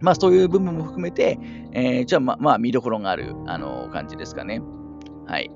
[0.00, 1.38] まあ、そういう部分も含めて、
[1.72, 4.62] えー、じゃあ、まあ、まあ、見どころがある、あの、感じですかね。
[5.30, 5.50] はい。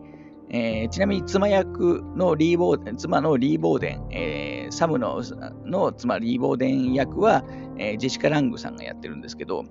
[0.51, 5.21] えー、ちなみに妻役のリーボーデン、妻のリーボーデン、えー、サムの
[5.65, 7.45] の妻リーボーデン役は、
[7.77, 9.65] えー、ジェシカ・ラングさんがやってるんですけど、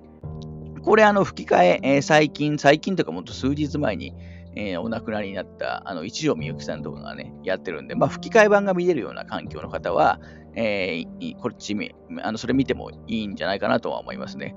[0.81, 4.13] これあの吹き替え、えー、最近、最近とかもっと数日前に、
[4.55, 10.19] えー、お亡くなりになったあの一条みゆきさんとかがね、やってるんで、まあ、吹き替え版が見れるような環境の方は、
[10.55, 11.77] えー、こっち
[12.21, 14.53] あの、それ見てもいいんじゃないかなとは思いますね。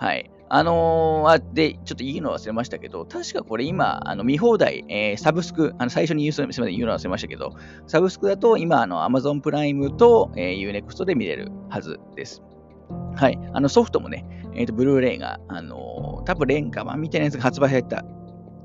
[0.00, 0.30] はい。
[0.48, 7.54] あのー、あ、で、ちょっと言うの忘れましたけど、確かこれ今、あの見放題、えー、サブスク、あの最初に言うすみません、言うの忘れましたけど、
[7.86, 12.42] サブスクだと今、あの Amazon プライムと、えー、Unext で見れるはずです。
[13.14, 13.38] はい。
[13.52, 18.02] あのソフトもね、えっ、ー、と、ブルーレイが、あのー、多分廉価版みたいなやつが発売された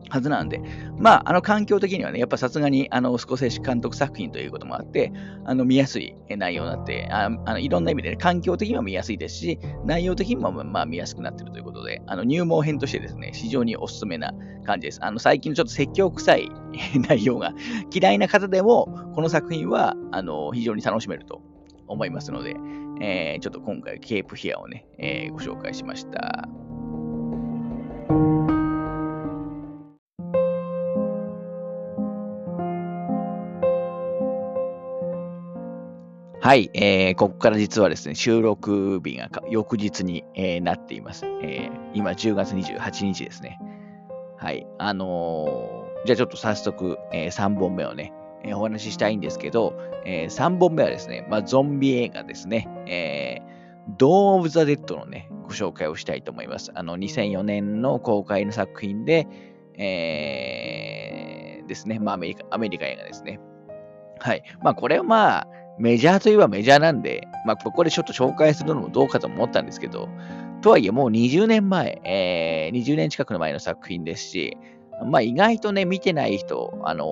[0.09, 0.61] はずなんで、
[0.97, 5.11] まあ、あの環境的にはね、やっぱさすがにあのスコセッシ監督作品ということもあって、
[5.45, 14.33] あの見やすい内容になって、ああのいろんな意味で、ね、環境的にも見やすいですし、内容的にもまあ見やすくなってるということで、あの入門編としてですね、非常におすすめな
[14.65, 14.99] 感じです。
[15.03, 16.51] あの最近ちょっと説教臭い
[17.07, 17.53] 内容が
[17.91, 21.41] 嫌いな方でも、この作品はあの非常に楽しめると
[21.87, 22.55] 思いますので、
[23.01, 26.47] えー、ちょっと今回ケープヒアをね、えー、ご紹介しました。
[36.45, 41.25] はい、えー、ここから実はですね、収録日が翌日に、えー、なっています。
[41.41, 43.59] えー、今10月28日ですね。
[44.37, 49.73] はい、あのじゃあちょっと早速、えー、3本目をね、えー、お話ししたいんですけど、
[50.05, 56.71] えー、3本目はですね、まあ、ゾンビ映画ですね、えー、ドーン・オブ・ザ・デッドのね、ご紹介をしたいと思います。
[56.75, 59.27] あの、2004年の公開の作品で、
[59.79, 63.39] えー、ですね、まあ、アメリカ、アメリカ映画ですね。
[64.19, 64.43] はい。
[64.61, 70.09] まあ、これはまあ、メジャーといえばメジャーなんで、まあ、ここでちょっと紹介するのもどうかと思ったんですけど、
[70.61, 74.57] とはいえもう20年前、えー、20年近くの前の作品ですし、
[75.05, 77.03] まあ意外とね、見てない人、あの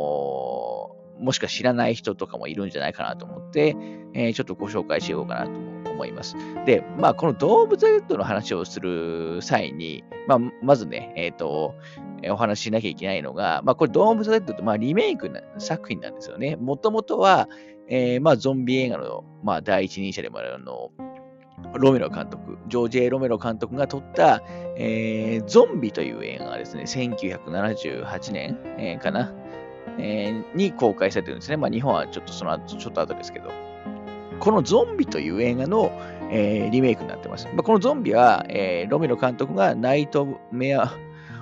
[1.20, 3.76] ー、もしくは知らない人とかもいるんじゃないかなと思って、
[4.14, 5.52] えー、ちょっとご紹介しようかなと
[5.92, 6.36] 思います。
[6.66, 11.76] で、まあこの動物レッドの話をする際に、まあまずね、えっ、ー、と、
[12.30, 16.56] お話ししなきゃいけないのが、まあこれ動物レッドってまあリメイクな作品なんですよね。
[16.56, 17.48] もともとは、
[17.96, 20.90] えー、まあゾンビ映画の、まあ、第一人者でもあるあの、
[21.76, 24.42] ロメロ監督、ジョージ・エロメロ監督が撮った、
[24.76, 29.32] えー、ゾンビという映画がですね、1978年、えー、かな、
[30.00, 31.58] えー、に公開されてるんですね。
[31.58, 33.52] まあ日本はちょっとその後、ちょっと後ですけど。
[34.40, 35.92] このゾンビという映画の、
[36.32, 37.46] えー、リメイクになってます。
[37.54, 40.92] まあ、このゾンビは、えー、ロメロ監督がナイト・メア・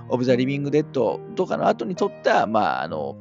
[0.09, 3.15] オブ・ザ・リビング・デッドとかの後に撮った、まあ、あの、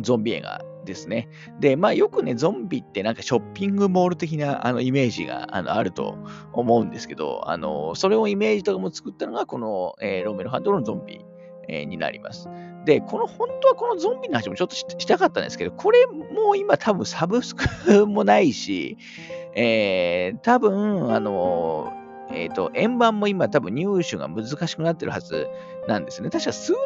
[0.00, 1.28] ゾンビ映画ですね。
[1.60, 6.18] で、まあよくね、ゾンビってなんかショッピングモール的なあのイメージがあのあると
[6.52, 11.24] 思うんですけど、あの、それをイメージとかも作ったのがこの、えー、ロメロハンドルのゾンビ、
[11.68, 12.48] えー、になります。
[12.84, 18.96] で、この本当はこのゾンビの話もちょっとしたかったんですけど、これも今多分サブスクもないし、
[19.54, 21.92] えー、多分、あの、
[22.30, 25.48] えっ、ー、と、円盤も今多分入手が難しくなってるはず
[25.86, 26.30] なんですね。
[26.30, 26.80] 確か数年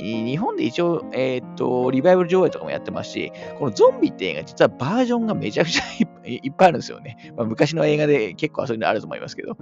[0.00, 5.84] 前に日本で一応、えっ、ー、と、リバイバル上映とかもやってますし、このゾンビって映画実はバージョンがめちゃくちゃ
[6.28, 7.32] いっぱいあるんですよね。
[7.36, 9.56] まあ、昔の映画で結構そういうのあると思いますけど、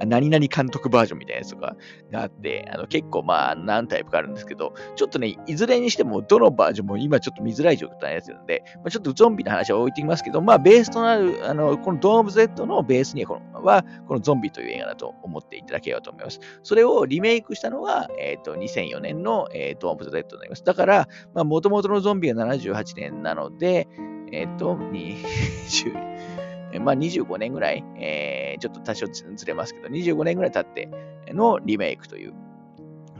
[0.00, 1.76] あ何々監督バージョンみたいなやつとか
[2.10, 16.40] があって、あの結構まあ何タイプかあるんですけど、ちょっとね、いずれにしてもどのバージョンも今ちょっと見づらい状態なやつなので、まあ、ちょっとゾンビの話は置いてきますけど、まあベースとなる、あの、このドーム Z のベースにはこのは、このゾンビとという映画だと思っていただければと思います。
[16.64, 20.64] それをリメイクしたのが、えっ、ー、と、2004年の、えー、ドーム Z になります。
[20.64, 23.86] だから、まあ、元々のゾンビが78年なので、
[24.32, 30.90] えっ、ー、と、20、まあ、25年ぐらい、えー、ちょっと多少ずれますけど、25年ぐらい経って
[31.32, 32.34] のリメイクという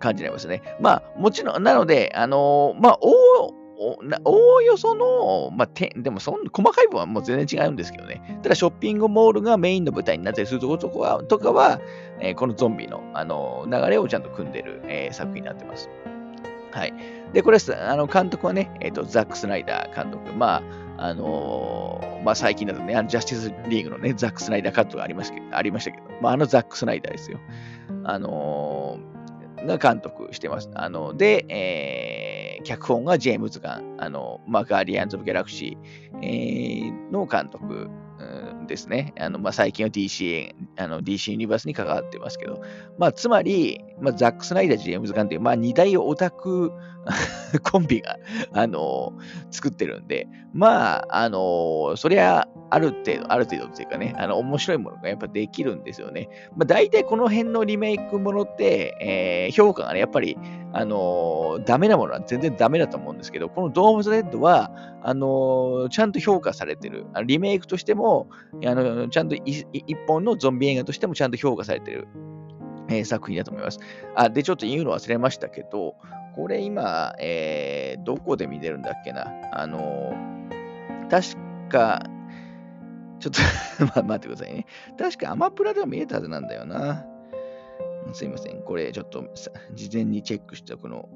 [0.00, 0.60] 感じになりますね。
[0.80, 8.40] まあ、もちろん、なので、あのー、まあ、おおおよその、まあ、てでもそん細かい部分はもう全然違うんですけどね。
[8.42, 11.80] ただ、ショッピングモールがメインの舞台になったりするところとかは、とかは
[12.20, 15.88] えー、このゾンビの、あの流れをちゃんと組んでる、えー、作品になってます。
[16.72, 16.94] はい。
[17.32, 20.32] で、これ、あの監督はね、えっ、ー、と、ザック・スナイダー監督。
[20.34, 20.62] ま
[20.96, 27.38] あ、あのー、まあ、最近だとね、あのジャスティスリーグのね、ザック・スナイダーカットがありましたけど、ありましたけど、まあ、あのザック・スナイダーですよ。
[28.04, 30.70] あのー、が監督してます。
[30.74, 32.27] あの、で、えー、
[32.64, 37.88] 脚本がジェームズ・ガン、あの、まあ、ガーディアンズ・オブ・ギャラクシー、えー、の監督
[38.68, 39.12] ですね。
[39.18, 42.62] あの、まあ、最近は DC、あの、DC ユニバースに関わってますけど、
[42.98, 46.72] まあ、つまり、まあ、ザック・スナイダー、ジェームズ・ガンという、まあ、二大オタク
[47.62, 48.18] コンビが、
[48.52, 49.12] あの、
[49.50, 56.28] 作ってるんで、まあ、あの、そりゃ、ある程度、ある程度っていうかね、あの、面白いものがやっぱできるんですよね。
[56.56, 60.36] まあ、大体この辺のリメイクものって、えー、評価がね、やっぱり、
[60.72, 64.70] あの、ダメなものは全然ダメだと思うんですけど、このドームズ・レッドは、
[65.02, 67.06] あの、ちゃんと評価されてる。
[67.24, 68.28] リメイクとしても、
[68.66, 69.64] あの、ちゃんと一
[70.06, 72.06] 本のゾンビ映画としてもちゃんと評価されてる、
[72.90, 73.78] えー、作品だと思います。
[74.14, 75.94] あ、で、ちょっと言うの忘れましたけど、
[76.38, 79.26] これ今、えー、どこで見れるんだっけな？
[79.52, 80.14] あの
[81.10, 81.34] 確
[81.68, 82.04] か、
[83.18, 83.40] ちょっと
[84.00, 84.66] ま、待ってくださいね。
[84.96, 87.04] 確かアマプラでは見えたはずなんだよな。
[88.12, 88.62] すいません。
[88.62, 89.24] これちょっと
[89.74, 91.08] 事前にチェックしておくの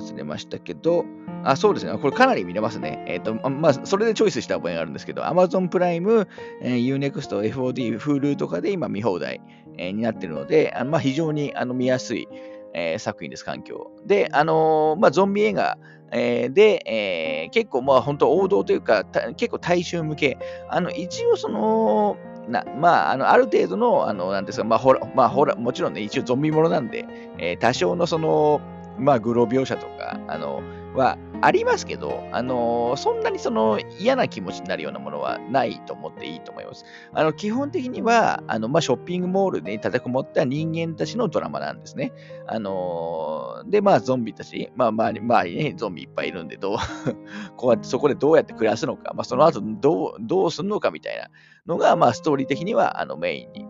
[0.00, 1.04] 忘れましたけど、
[1.44, 1.96] あ、そうですね。
[1.96, 3.04] これかなり見れますね。
[3.06, 6.26] えっ、ー、と、まあ、それでチョイスした覚えがあるんですけど、Amazon プライム、
[6.60, 9.40] えー、Unext、FOD、Hulu とかで今見放題、
[9.78, 12.26] えー、になってるので、あまあ、非常にあの見やすい、
[12.74, 13.90] えー、作品です、環境。
[14.06, 15.78] で、あのー、まあ、ゾンビ映画、
[16.12, 19.04] えー、で、えー、結構まあ本当王道というか、
[19.36, 22.16] 結構大衆向け、あの、一応その、
[22.48, 27.06] なまあ、あの、ある程度の、あの、なんですか、まあ、ほら、まあ、ほら、もちろんね、一応ゾンビものなんで、
[27.38, 28.60] えー、多少のその、
[28.98, 30.60] まあ、グロ描写とか、あの、
[30.94, 36.84] はありますけど、あのー、そんなにその嫌な気持ちになるようなものはないと思っていいと思います。
[37.12, 42.12] あの、基本的には、あの、まあ、ショッピングモールで立てこもった人間たちのドラマなんですね。
[42.46, 46.76] あのー、で、まあ、ゾンビたち、まあ、周り、周りね、ゾンビいっぱいいるんで、どう
[47.56, 51.28] こうやってそこでどうやって暮らすのか、まあ、その後どう、どうするのかみたいな
[51.66, 53.66] のが、まあ、ストーリー的には、あの、メインに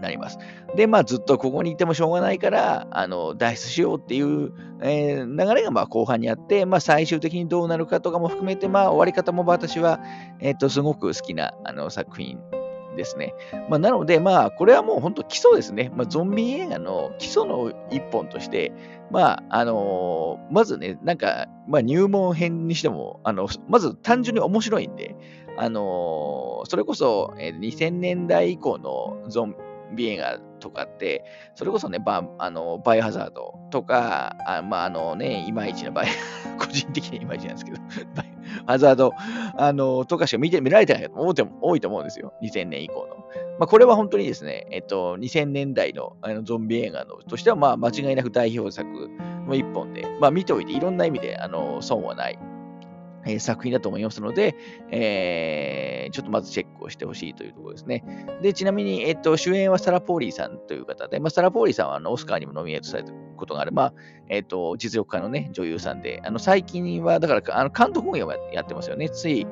[0.00, 0.38] なります。
[0.76, 10.00] で、まあ、ずっとここにいてもしょうがないから、あの、脱出しようっていう、えー、流れがまあ後半にあって、まあ、最終的にどうなるかとかも含めて、まあ、終わり方も私は、
[10.40, 12.38] えっ、ー、と、すごく好きなあの作品
[12.96, 13.34] ですね。
[13.68, 15.90] まあ、なので、まあ、これはもう本当基礎ですね。
[15.94, 18.72] まあ、ゾンビ映画の基礎の一本として、
[19.10, 25.14] まあ、あのー、まずね、なんか、まあ、入門編にしても、あの、まず単純に面白いんで、
[25.56, 29.54] あのー、それこそ、えー、2000年代以降のゾン
[29.94, 31.24] ビ映画とかって、
[31.54, 36.08] それこそね、バあのバイオハザードとか、あまあ、あのね、いまいちのバイ、
[36.58, 37.78] 個人的にはいまいちなんですけど、
[38.14, 38.26] バイ
[38.64, 39.12] オハザード、
[39.56, 42.32] あの、とかしか見て、見られてない方も多いと思うんですよ。
[42.42, 43.16] 2000年以降の。
[43.58, 48.88] まあ、これは本当にですね、えっと、2000年代のあのゾンビ映画のとしては、まあ、間違いなく代表作
[49.46, 52.38] の一本で、まあ、見ておいて、いろんな意味で、あの、損はない
[53.26, 54.56] え、作品だと思いますので、
[54.90, 58.04] えー、ちょっとまずチェックをしてほしいというところですね。
[58.42, 63.94] で、ちなみに、えっと、主演はサラ・ポーリーさんという方で、まあ、サラ・ポーリーさんはあのオスカーにもノミネートされたことがある、まあ、
[64.28, 68.26] えっと、実力家のね、女優さんで、あの、最近は、だから、あの監督もや
[68.62, 69.08] ってますよね。
[69.10, 69.46] つい、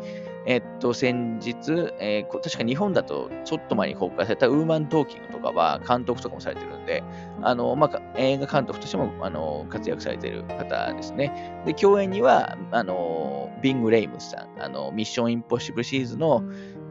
[0.51, 7.05] えっと、先日、えー、確か日本だとちょっと前に公開されたウーマントーキングとかは監督とかもされてるんで、
[7.43, 11.63] あの、まあ、映画監督としても、あの、活躍されてる方ですね。
[11.67, 16.43] で、共演には、あの、ビング・レイムスさん、あの、ミッション・インポッシブルシリーズの、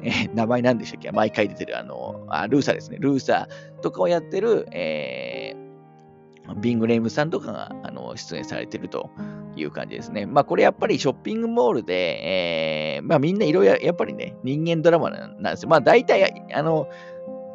[0.04, 1.12] えー、名前なんでしたっけ？
[1.12, 2.98] 毎回出てる、あの、あ、ルーサーですね。
[3.00, 5.67] ルーサーとかをやってる、えー、
[6.56, 9.10] ビング・レームさんとかが、あの、出演されてると
[9.56, 10.26] いう感じですね。
[10.26, 15.70] まあこれやっぱりショッピングモールで、えー、まあみんないろいろやっぱりね、人間ドラマなんですよ。
[15.70, 16.88] まあ大体、あの、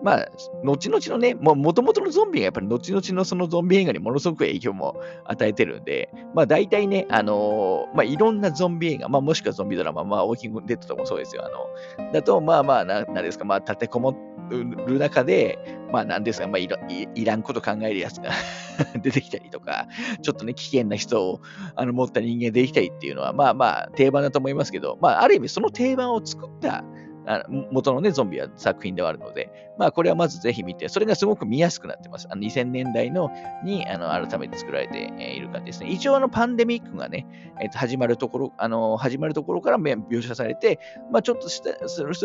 [0.03, 0.28] まあ、
[0.64, 11.44] 後々のね、もともとのゾンビがやっぱり後々のそのゾンビ映画にものすごく影響も与えてるんで、まあ大体ね、あのー、まあいろんなゾンビ映画、まあもしくはゾンビドラマ、まあウォーキングデッドとかもそうですよ。
[11.44, 14.16] あの、だと、まあまあ、ななんですか、まあ立てこも
[14.50, 15.59] る中で、
[15.92, 18.30] まあなんですか、まあいいいらんこと考えるやつが
[19.00, 19.86] 出てきたりとか、
[20.20, 21.40] ちょっとね、危険な人を
[21.76, 26.84] あの持った人間できたりっていうのは、まあまあ定番だと思いますけど、まあある意味その定番を作った
[27.27, 32.27] あ元のね、ゾンビは作品ではあるので、まあこれはまずぜひ見て、それがすごく見やすくなってます。
[32.31, 33.31] あの2000年代の
[33.64, 35.91] にあの改めて作られている感じですね。
[35.91, 37.27] 一応あのパンデミックがね、
[37.61, 40.79] えー、と始まるところ、あの始まるところから描写されて、
[41.11, 41.62] まあちょっとす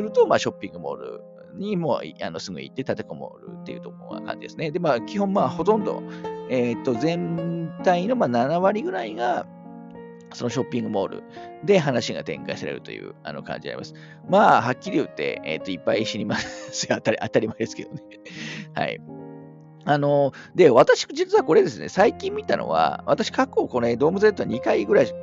[0.02, 1.22] ると、まあショッピングモール
[1.56, 4.72] にもあのすぐ行って立てこもるっていうところが感じですね。
[4.72, 6.02] で、まあ基本まあほとんど、
[6.50, 9.46] えっ、と全体のまあ7割ぐらいが、
[10.34, 11.24] そのショッピングモール
[11.64, 13.94] で話が展開されるというあの感じになります。
[14.30, 17.18] まあ、はっきり言って、えっ、ー、と、いっぱい死にます 当たり。
[17.22, 18.02] 当たり前ですけどね。
[18.76, 19.00] はい。
[19.86, 25.14] あの、で、私、実はこれですね、最近見たのは、私、過去、このドーム Z は2回ぐらい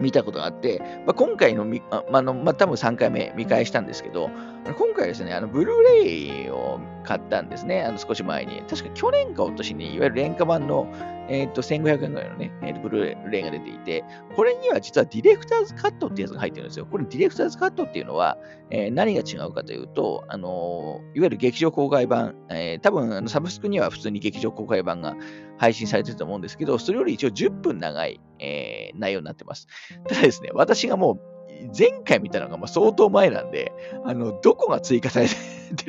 [0.00, 4.30] 見たことがあって、まあ、今回のみ、あのまあ、多分3回目見返したんですけど、
[4.74, 8.62] 今回ですね、あのブルーレイを買ったんですね、あの少し前に。
[8.68, 10.86] 確か去年か今年に、いわゆる廉価版の、
[11.28, 14.04] えー、と1500円ぐらいのね、えー、とブルーレイが出ていて、
[14.34, 16.86] これには実はディレクターズカットってやつが入ってるんですよ。
[16.86, 18.36] これディレクターズカットっていうのは、
[18.70, 25.16] えー、何が違うかというと、あのいわゆる劇場公開版、えー、多分あのサブスクには普通に劇場公開版が
[25.58, 29.66] 配信されてると思うんですけど、それより一応10分長い、えー、内容になってます。
[30.06, 31.37] ただですね、私がもう
[31.76, 33.72] 前回見たのがまあ相当前なんで、
[34.04, 35.34] あの、どこが追加されて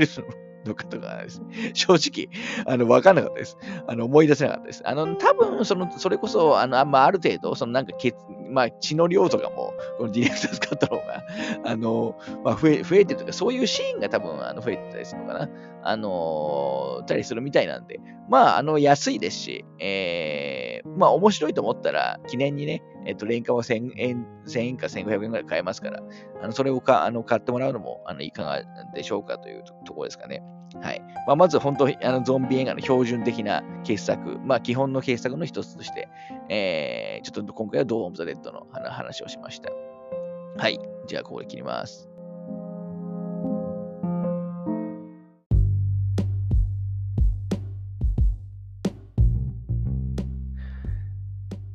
[0.01, 0.49] るの？
[0.75, 2.29] かとかですね、正直、
[2.65, 3.57] あの、わかんなかったです。
[3.87, 4.81] あの、思い出せなかったです。
[4.85, 8.13] あの、多分、その、それこそ、あの、あまあ、る程度、そのなんか血、
[8.49, 11.23] まあ、血の量とかも、このディレクター使った方が、
[11.63, 15.49] あの、まあ、増え、増えてるというか、そういうシーンが多分、あの、増えてたりするのかな。
[15.81, 17.99] あの、たりするみたいなんで、
[18.29, 26.01] まあ、あの、安いですし、えー、まあ、面白いと思ったら、記念にね、えっと、廉価は1000円、1000円か1500円ぐらい買えますから、
[26.41, 30.43] あの、それをか、あの、買ってもらうのも、あの、いかがでしょうかというところですかね。
[30.81, 31.01] はい。
[31.25, 36.07] まあ、まず、本当あの、ゾンビ映画の標準的な傑作、まあ、基本の傑作の一つとして、
[36.49, 39.71] えー、ちょっと今回はドーム・オブ・ザ・レッドの話をしました。
[40.57, 40.79] はい。
[41.07, 42.08] じゃあ、ここで切ります。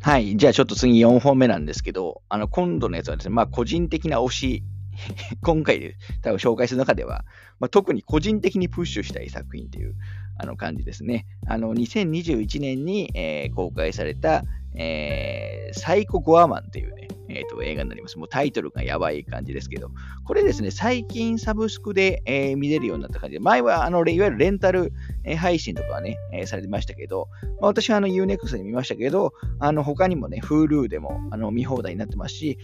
[0.04, 0.36] はい。
[0.36, 4.62] じゃあちょっと次4本目なんですけど、あの、今度のやつはですね、まあ個人的な推し、
[5.40, 7.24] 今回で多分紹介する中では、
[7.58, 9.94] まあ、特に個人的にプッシュしたい作品っていう
[10.38, 11.24] あの感じですね。
[11.46, 14.44] あの、2021年に、えー、公開された、
[14.74, 18.18] えー、サイコ・ゴアマンっていうね、えーと、映画になります。
[18.18, 19.90] もうタイトルがやばい感じですけど、
[20.24, 24.92] これですね、最近サブスクで、えー、見れるようになった感じで、前はあのいわゆるレンタル、
[25.24, 27.28] えー、配信とかはね、えー、されてましたけど、
[27.60, 32.58] まあ、私はあの Unext で見ましたけど、あの他にもね、Hulu でもあの見放題になってますし、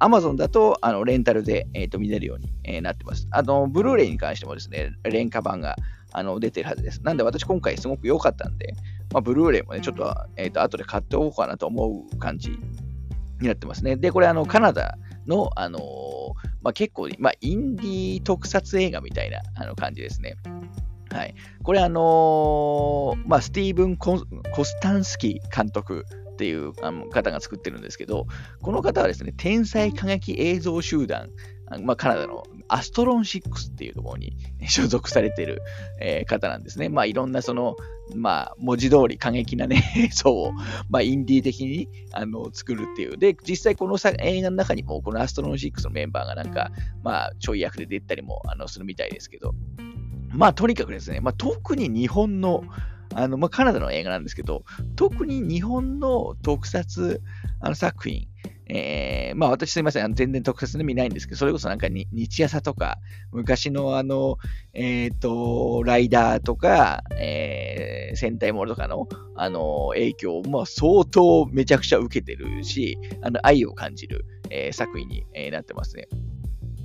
[0.00, 3.28] Amazon だとあのレンタルで、えーと、見れるように、えー、なってます。
[3.30, 5.76] あの、ブルーレイに関してもですね、廉価版が
[6.12, 7.02] あの出てるはずです。
[7.02, 8.74] なんで私今回すごく良かったんで、
[9.12, 12.50] まあ、ブルーレイもね、ちょっと、えっ、ー、と、後で買っておこうかなと思う感じ
[13.40, 13.96] になってますね。
[13.96, 14.96] で、これ、あの、カナダ
[15.26, 15.82] の、あのー、
[16.62, 20.36] まあ、結構、まあ、インディー特撮映画みたいなあの感じですね。
[21.10, 21.34] はい。
[21.62, 28.26] これ、あのー、まあ、スティーブンコ・スタンスキー監督っていうあの方が作ってるんですけど、
[28.62, 31.28] この方はですね、天才過激映像集団、
[31.78, 34.36] まあ、カナダのアストロン6っていうところに
[34.68, 35.62] 所属されてる、
[36.00, 36.88] えー、方なんですね。
[36.88, 37.76] まあ、いろんなその、
[38.14, 40.52] まあ、文字通り過激なね、 映像を、
[40.88, 43.18] まあ、インディー的にあの作るっていう。
[43.18, 46.70] で、実際この映画の中にも、このアストロン6のメンバーがなんか、
[47.02, 49.54] まあ、ちょい役で出たりもあのするみたいですけど、
[50.30, 52.64] まあ、とにかくですね、まあ、特に日本の、
[53.14, 54.64] あのまあ、カナダの映画なんですけど、
[54.96, 57.20] 特に日本の特撮
[57.60, 58.26] あの作品、
[58.74, 62.98] えー、まあ私すいません、あの全然特撮で見ないんですけど、それこそなんかに日朝とか、
[63.30, 64.38] 昔のあの、
[64.72, 76.08] えっ、ー、と、ライダーとか、えー、戦隊モールとかの、あの、影響を、相当めちゃくちゃ受けてるし、あの、愛を感じる、えー、作品に、えー、なってますね。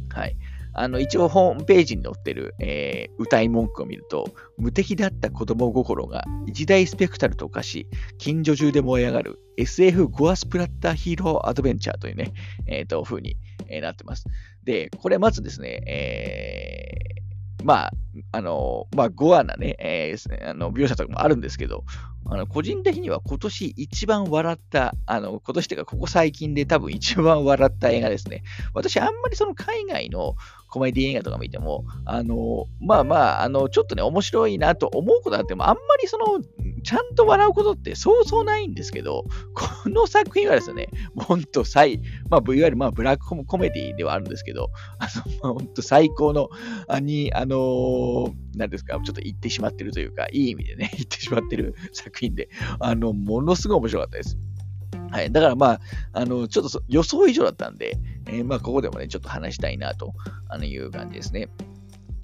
[0.09, 0.35] はい。
[0.73, 7.87] あの、一応ホームページに載ってる、えー、歌い文句を見ると、無敵だった子供心が一大スペクタルと化し、
[8.17, 12.33] 近所中で燃え上がる SF ゴアスプラッターヒーローアドベンチャーというね、
[12.67, 13.37] え、ー、と、風に、
[13.81, 14.25] なってます。
[14.63, 17.91] で、これまずですね、えー、まあ、
[18.31, 21.83] あの、まあ、ゴアなね、えー、あの描写とかもあるんですけど、
[22.29, 28.43] あの個人的には今年一番笑った、あの今年というかここ最近で多分一番笑った映画ですね。
[28.73, 30.35] 私あんまりその海外の
[30.69, 36.41] コメディ映画とか見ても、あの、まあまあ、あの、ちょっとね、面白いなと思うことあっても、あんまりその、
[36.83, 45.07] ちゃんと笑うことってそうそうないんですけど、この作品はですね、本当最、まあ、いわゆるまあブラックコメディではあるんですけど、あ
[45.43, 46.49] の、本当最高の、
[46.87, 52.49] あに、あのなんですか、ちょっと言ってしまってるというか、いい意味でね、言ってしまってる作品で、
[52.79, 54.37] あの、ものすごい面白かったです。
[55.11, 55.31] はい。
[55.31, 55.79] だからまあ、
[56.13, 57.97] あの、ちょっと予想以上だったんで、
[58.27, 60.13] えー、まあ、ここでもね、ちょっと話したいなと
[60.63, 61.49] いう感じですね。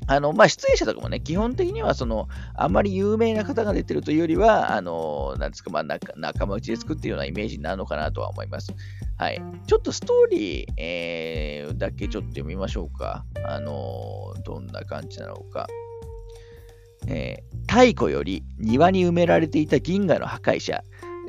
[0.07, 8.73] あの、まあ、出演者とかもね、基本的には、その、あんまり有名な方が出てるというよりは、あの、なんですか、まあ、仲仲間内で作ってるようなイメージになるのかなとは思います。
[9.17, 9.41] はい。
[9.67, 13.25] ちょっとストーリー、えー、だけちょっと読みましょうか。
[13.45, 15.67] あの、どんな感じなのか。
[17.07, 20.83] えー、太古より庭に埋められていた銀河の破壊者、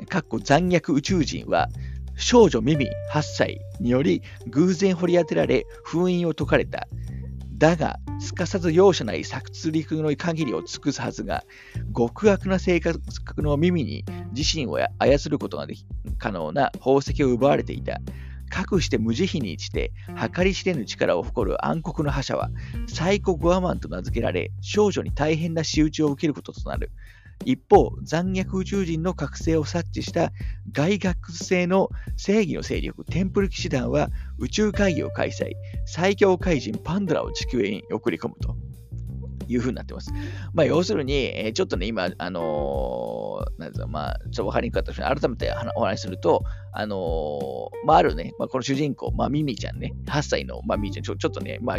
[0.09, 1.69] かっこ残虐宇宙人は、
[2.17, 6.87] 少女ミミ8歳により偶然掘り当てられ封印を解かれた。
[7.57, 11.43] だが、すかさず容赦ない殺戮の限りを尽くすはずが、
[11.95, 12.99] 極悪な性格
[13.41, 15.85] の耳に自身を操ることができ
[16.17, 17.99] 可能な宝石を奪われていた。
[18.49, 19.91] かくして無慈悲にして
[20.33, 22.51] 計り知れぬ力を誇る暗黒の覇者は
[22.87, 26.91] サイコ・ゴアマンと名付けられ少女に大変な仕打ちを受けることとなる。
[27.43, 30.31] 一方、残虐宇宙人の覚醒を察知した
[30.71, 34.09] 外学性の正義の勢力、テンプル騎士団は
[34.39, 35.51] 宇宙会議を開催、
[35.85, 38.55] 最強怪人パンドラを地球へ送り込むと。
[39.47, 40.11] いう風になってます。
[40.53, 46.43] まあ、要するに、えー、ちょっとね、今、あのー、なんですか、まあ、ちょっと分かりにくかったです改めてお話しすると、
[46.73, 51.77] あのー、まあ、あるね、まあ、この主人公、まあ、ミミちゃんね、8歳の、まあ、ミミちゃん、ちょちょっとね、まあ、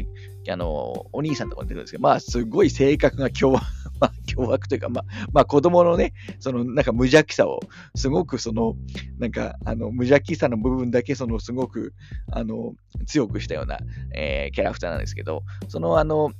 [0.52, 3.62] あのお兄さんとか出てくるんですけど、まあ、すごい性格が凶悪、
[4.00, 7.60] まあ、凶悪というか、まあ、まあ、子供のね、その、なんか無邪気さを、
[7.94, 8.74] すごくその、
[9.18, 11.94] なんか、あの、無邪気さの部分だけ、その、すごく、
[12.32, 12.74] あの、
[13.06, 13.78] 強くしたような、
[14.14, 16.30] えー、キャラクターなんですけど、その、あの、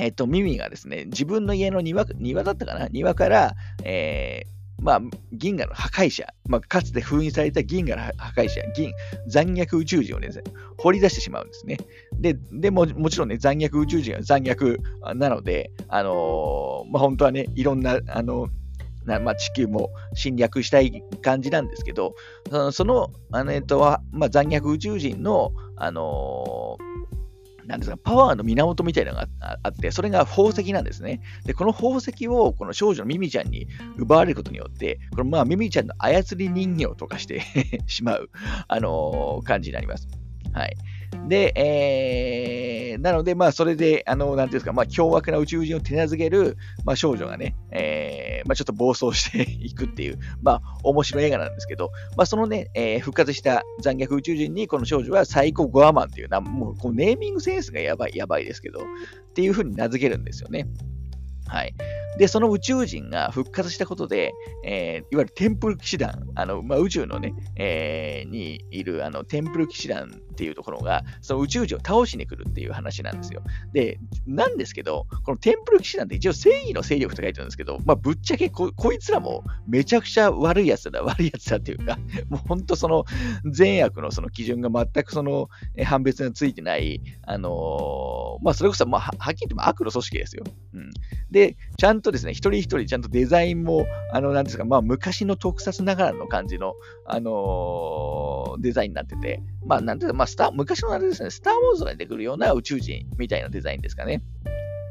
[0.00, 2.88] えっと、ミミがですね、自分の家の庭、庭だったかな？
[2.88, 8.92] 庭から、えーまあ、銀河の破壊者、まあ、かつて封印された銀河の破壊者、銀、
[9.28, 10.30] 残虐宇宙人をね、
[10.78, 11.76] 掘り出してしまうんですね。
[12.18, 14.78] で、でも、もちろんね、残虐宇宙人は残虐
[15.16, 18.48] なので、あのー、まあ、本当はね、いろんな、あの
[19.04, 22.14] なまあ、地球も侵略したい感じなんですけど、
[22.72, 23.80] その、あのえっと
[24.12, 26.89] まあ、残虐宇宙人の、あのー
[27.70, 29.28] なんですか、パワーの源みたいなのが
[29.62, 31.20] あって、それが宝石なんですね。
[31.44, 37.42] で、この宝石をこの少女のミミちゃんに奪われることによって、このまあミミちゃんの操り人形とかして
[37.86, 38.30] しまう、
[38.66, 40.08] あのー、感じになります。
[40.52, 40.76] はい。
[41.28, 60.66] で、えー、なので、まあ、それで、あの、なんていうんですか、まあ、凶悪な宇宙人を手なずける、まあ、少女がね、えー、まあ、ちょっと暴走していくっていう、まあ、面白い映画なんですけど、まあ、そのね、えー、復活した残虐宇宙人に、この少女はサイコ・ゴアマンっていうな、もう、こうネーミングセンスがやばい、やばいですけど、っていうふうに名付けるんですよね。
[61.46, 61.74] はい。
[62.20, 73.42] で、その宇宙人が復活したことで、えー、いわゆるテンプル騎士団、あの、まあ、宇宙のね、えー、にいるあのテンプル騎士団っていうところが、その宇宙人を倒しに来るっていう話なんですよ。
[73.72, 81.98] で、なんですけど、このテンプル騎士団って一応正義の勢力って書いてるんですけど、まあ、ぶっちゃけここいつらもめちゃくちゃ悪いやつだ、悪いやつだっていうか、
[82.28, 83.06] もう本当その
[83.50, 85.48] 善悪のその基準が全くその
[85.82, 90.44] 判別がついてない、あのー、まあ、それこそ、まあ、はっきり言っても悪の組織ですよ。
[90.74, 90.90] うん。
[91.30, 96.74] で、ちゃんとですね、一人一人ちゃんとデザインも、あの、なんですか、まあ、昔の特撮ながらの感じの、
[97.06, 104.22] あのー、デザインになってて、まあ、なんていうか、まあ、スター、昔のあれですね、スター・ウォーズが出てくるような宇宙人みたいなデザインですかね。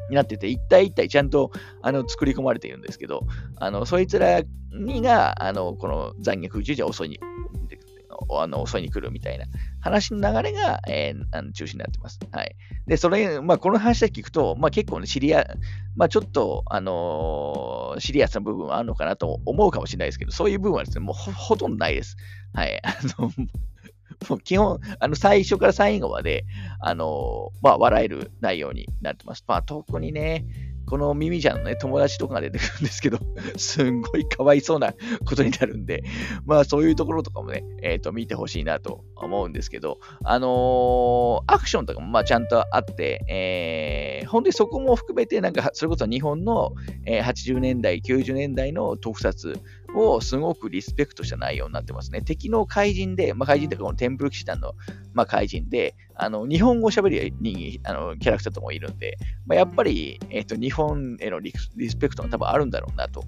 [0.09, 1.51] になってて、一体一体ちゃんと
[1.81, 4.41] あの作り込まれているんですけど、あのそいつら
[4.73, 7.19] にが、あのこの残虐宇宙人を襲いに
[8.31, 9.45] あの襲いに来るみたいな
[9.81, 12.19] 話の流れが、えー、あの中心になってます。
[12.31, 12.55] はい。
[12.87, 15.45] で、それ、まあ、この話だけ聞くと、まあ、結構ね、シリア、
[15.95, 22.17] まあ、ちょっと、あのー、シリアスな部分はあるのかなと思うかもしれないですけど、そういう部分はですね、もうほとんどないです。
[22.53, 22.79] はい。
[22.83, 23.31] あの、
[24.27, 26.45] もう基本、あの、最初から最後まで、
[26.81, 29.43] あのー、まあ、笑える内容になってます。
[29.47, 30.45] まあ、特にね、
[30.89, 33.19] このミミちゃんのね、友達とかが出てくるんですけど、
[33.57, 34.93] すんごいかわいそうな
[35.25, 36.03] ことになるんで、
[36.45, 46.73] まあそういうところとかもね、えっ、ー、と、見てほしいなと思うんですけど、あのー、アクションとかもまあちゃんとあって、えー、本当にそこも含めて、なんか、それこそ日本の、
[47.05, 49.59] えー、80年代、90年代の特撮
[49.95, 52.21] をすごくリスペクトした内容になってますね。
[52.21, 54.73] 敵の怪人で、まあ、怪人というかこのテンプル騎士団の、
[55.13, 63.23] まあ、怪人で、あの日本語喋るにあのキャラクターともいるんで、まあ、やっぱり、えーと、日本へのリスペクトが多分あるんだろうなと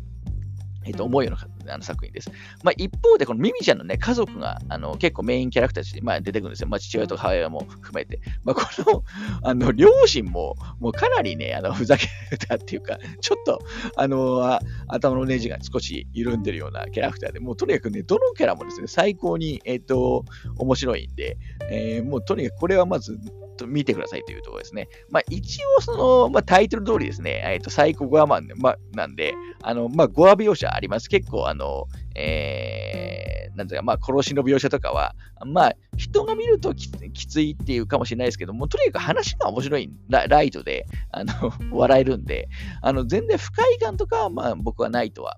[0.85, 2.31] えっ、と、思うようなあの作品です。
[2.63, 6.69] まあ、一方で、このミミちゃんのね、家族があの結構メインキャラクターとして、まあ、出てくるんですよ。
[6.69, 8.19] まあ、父親と母親も含めて。
[8.43, 9.03] まあ、この、
[9.43, 12.07] あの、両親も、もうかなりね、あの、ふざけ
[12.47, 13.59] たっていうか、ちょっと、
[13.95, 20.25] あの、頭のネジが少し緩んでるようなキャラクターで、もうとにかくね、どのキャラもですね、最高に、えっ、ー、と、
[20.57, 21.37] 面白いんで、
[21.69, 23.17] えー、もうとにかくこれはまず、
[23.61, 24.87] と見てくださいというところですね。
[25.09, 31.09] まあ、一応、その、まあ、タイトル通りですね、えっ、ー、と、サイコゴアマン、ま、なんで、あの、まあ、ゴア描写あります。
[31.09, 41.33] 結構、あの、えー、なんていうか、まあ、殺しの描写とかは、まあ、人が見るときついっていうかもしれないですけども、とにかく話が面白いラ、ライトで、あの、
[41.71, 42.49] 笑えるんで、
[42.81, 45.37] あの、全然不快感とかは、まあ、僕はないとは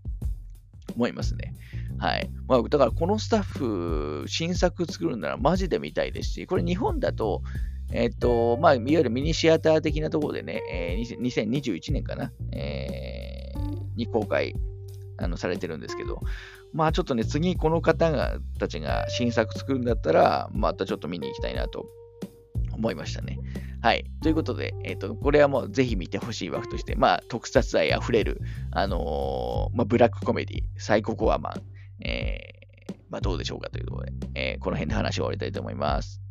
[0.96, 1.54] 思いますね。
[2.00, 2.30] はい。
[2.48, 7.42] まあ、だからこのスタッフ、新作作るならマジで見たいですし、これ日本だと、
[7.94, 14.56] えっと、まあ、いわゆるミニシアター的なところでね、えー、2021年かな、えー、に公開
[15.18, 16.20] あのされてるんですけど、
[16.74, 21.86] まあちょっとね、次この方がたちが新作作るんだったら、またちょっと見に行きたいなと
[22.74, 23.38] 思いましたね。
[23.82, 24.06] はい。
[24.24, 28.42] ということで、えっ、ー、と、これはもうぜひ見てほしい枠として、まあ特撮愛あふれる、
[28.72, 36.23] あのー、まあブラックコメディ、サイココアマン、えー、まあどうでしょうかというころで、えー、この辺で話を終わりたいと思います。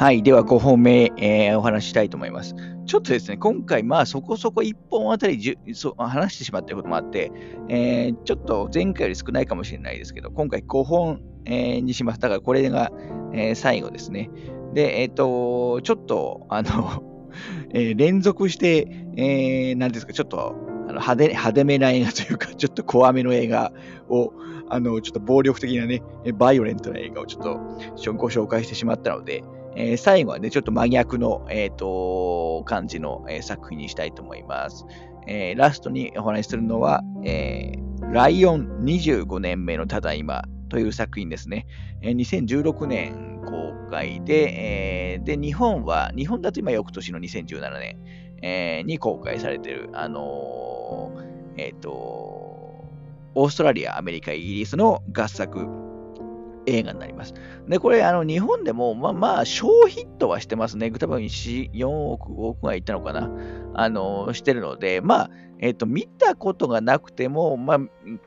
[0.00, 0.22] はい。
[0.22, 2.54] では、5本目、えー、お話ししたいと思います。
[2.86, 7.32] ちょっとですね、今回、まあ、そこそこ1本あたりじゅそ話してしまったこともあって、
[7.68, 12.20] えー、ちょっと前回より少ないかもしれないですけど、今回5本、えー、にします。
[12.20, 12.92] だから、これが、
[13.32, 14.30] え、最後ですね。
[14.72, 17.02] で、えっ、と、ちょっと、あの
[17.74, 18.86] え連続して、
[19.16, 20.54] えー、なんですか、ちょっと、
[20.86, 23.72] あの派手派手めな映画というか、ちょっと怖めの映画
[24.08, 24.32] を、
[24.68, 26.02] あの、ちょっと暴力的なね、
[26.34, 29.42] バイオレントな映画をちょっとご紹介してしまったので、
[29.80, 34.84] えー、最後はね、ちょっと真逆の、えーと、感じの、えー、作品にしたいと思います。
[35.28, 37.74] え、ラストにお話しするのは、え、
[38.12, 41.66] ライオン25年目のただいまという作品ですね。
[42.02, 47.98] えー、2016年公開で、え、で、日本は、日本だと今翌年の2017年、
[48.42, 51.12] え、に公開されている、あの、
[51.56, 55.87] えっ、と、オーストラリア、アメリカ、イギリスの合作
[56.68, 57.34] 映画になります。
[57.68, 60.90] で、これ、あの、日本でも、まあまあ、小ヒットはしてますね。
[60.90, 63.30] 多分4、億、5億がいったのかな。
[63.74, 67.78] あの、してるので、まあ、えっ、と、見たことがなくても、まあ、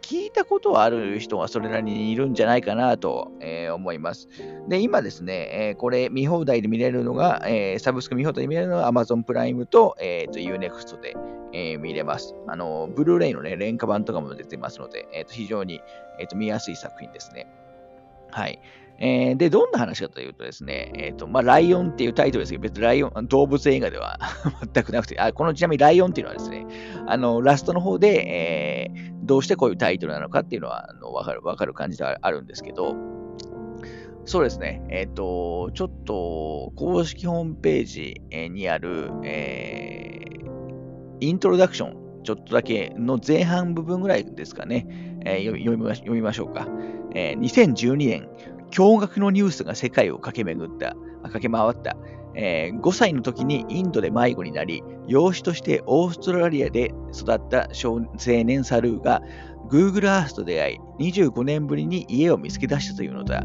[0.01, 4.27] 聞いたことはある人はそれなりにいるんじゃないかなと、えー、思います。
[4.67, 11.15] で、今ですね、えー、これ見放題で見れるのが、えサブスク見放題で見れるのが Amazon プライムと、えー、と Unext で、
[11.53, 12.35] え見れます。
[12.47, 15.81] あの、ブルーレイのね、廉価版とかも出てますので、えー、と非常に、
[16.19, 17.47] えー、と見やすい作品ですね。
[18.31, 18.59] はい。
[19.03, 24.19] えー、で、どんな話かというとですね、えっ、ー、と、まあ、ライオンっていうタイトルですけど、別にライオン、動物映画では
[24.73, 26.67] 全くなくて、あ、このちなみにライオンっていうのはですね、
[27.07, 32.95] あの、ラストの方で、えー、どうしてこういうタイトルなのかっていうのは、あの、わかる、わかる感じではあるんですけど、
[34.25, 34.83] そうですね。
[34.89, 38.21] えっ、ー、と、ちょっと、公式ホームページ
[38.51, 45.10] にある、えー、イントロダクション、ちょっとだけの前半部分ぐらいですかね。
[45.25, 46.67] えー、読みま読みましょうか。
[47.13, 48.29] えー、2012年、
[48.71, 51.95] 驚愕のニュースが世界を駆け巡った、駆け回った。
[52.33, 59.21] えー、5歳の時にインドで迷子になり、養子としてオーストラリアで育った青年サルーが
[59.69, 63.43] Google Earth と出会い、25年ぶりに家を見つけ出したというのだ。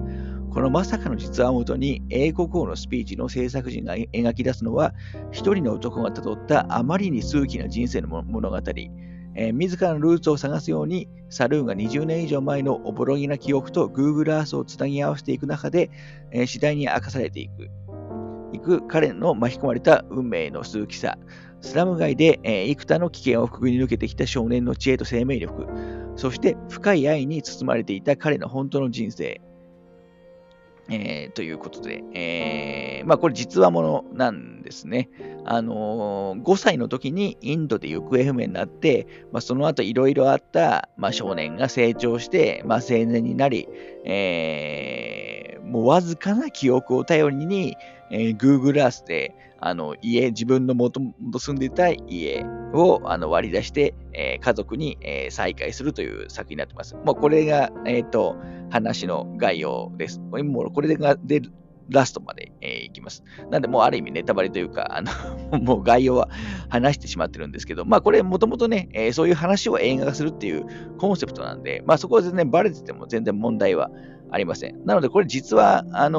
[0.51, 4.95] このまさかの実話をもとに英国語のスピーチの制作人が描き出すのは、
[5.31, 8.57] 一人の男が辿ったあまりに数奇な人生の物語。
[9.37, 15.91] えー、自らのルーツを探すように、サルーンが20年以上前のおぼろげな記憶と Google Earth をつなぎ合わせていく中で、
[16.31, 17.69] えー、次第に明かされていく。
[18.53, 21.19] いく彼の巻き込まれた運命の数奇さ。
[21.61, 25.67] スラム街で、えー、幾多の危険をくぐり抜けてきた少年の知恵と生命力。
[26.17, 29.41] そして深い愛に包まれていた彼の本当の人生。
[30.89, 35.11] えー、ということで、えー、まあこれ実話ものなんですね。
[35.45, 43.69] あのー、5歳の時にインドで行方不明になって、まあ、その後いろいろあった、まあ、少年が成長して、まあ、青年になり、
[44.05, 47.77] えー、もうわずかな記憶を頼りに、
[48.11, 56.95] えー、Google Earth であの家、自分のもともと住んでいた家をあの割り出して、えー、家族に、えー、再会するという作品になってます。
[56.97, 58.37] もうこれが、えっ、ー、と、
[58.71, 60.21] 話の概要です。
[60.21, 61.53] もうこれが出る
[61.89, 63.23] ラストまで、えー、いきます。
[63.51, 65.11] なんで、もうある意味ネタバレというか、あの
[65.61, 66.29] もう概要は
[66.69, 70.67] 話してしまってるんですけど、まあこれもともとね、えー、そういう話を映画化するっていう
[70.99, 73.91] コンセプトなんで、まあそこは全然バレてても全然問題は
[74.31, 74.85] ありません。
[74.85, 76.19] なので、これ実は、あの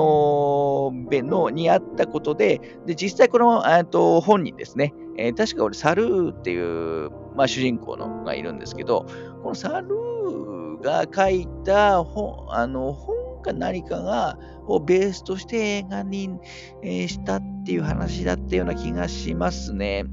[0.93, 9.05] ー、ベのにあったことで、で、実際この、えと本人ですね、えー、確か俺、サルーっていう、まあ主人公のがいるんですけど、
[9.43, 14.37] このサルーが書いた本、あの、本か何かが、
[14.67, 16.29] をベースとして映画に、
[16.83, 20.05] えー、したっていう話だったような気がしますね。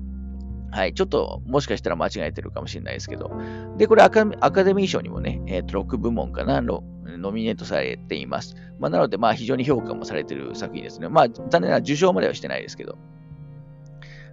[0.74, 0.94] はい。
[0.94, 3.30] ちょっと、もしかしたら間違えてるかもしれないですけど。
[3.78, 6.82] で、これアカデミー賞にもね、えっ、ー、と、6部門かな、ノ
[7.30, 8.56] ミネートされています。
[8.80, 11.08] まあ、なので、まあ、非常に評価もされてる作品ですね。
[11.08, 12.98] まあ、残念ながら受賞まではしてないですけど。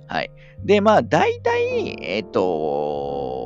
[0.07, 0.31] はい。
[0.65, 3.40] で、まあ、大体、えっ、ー、と、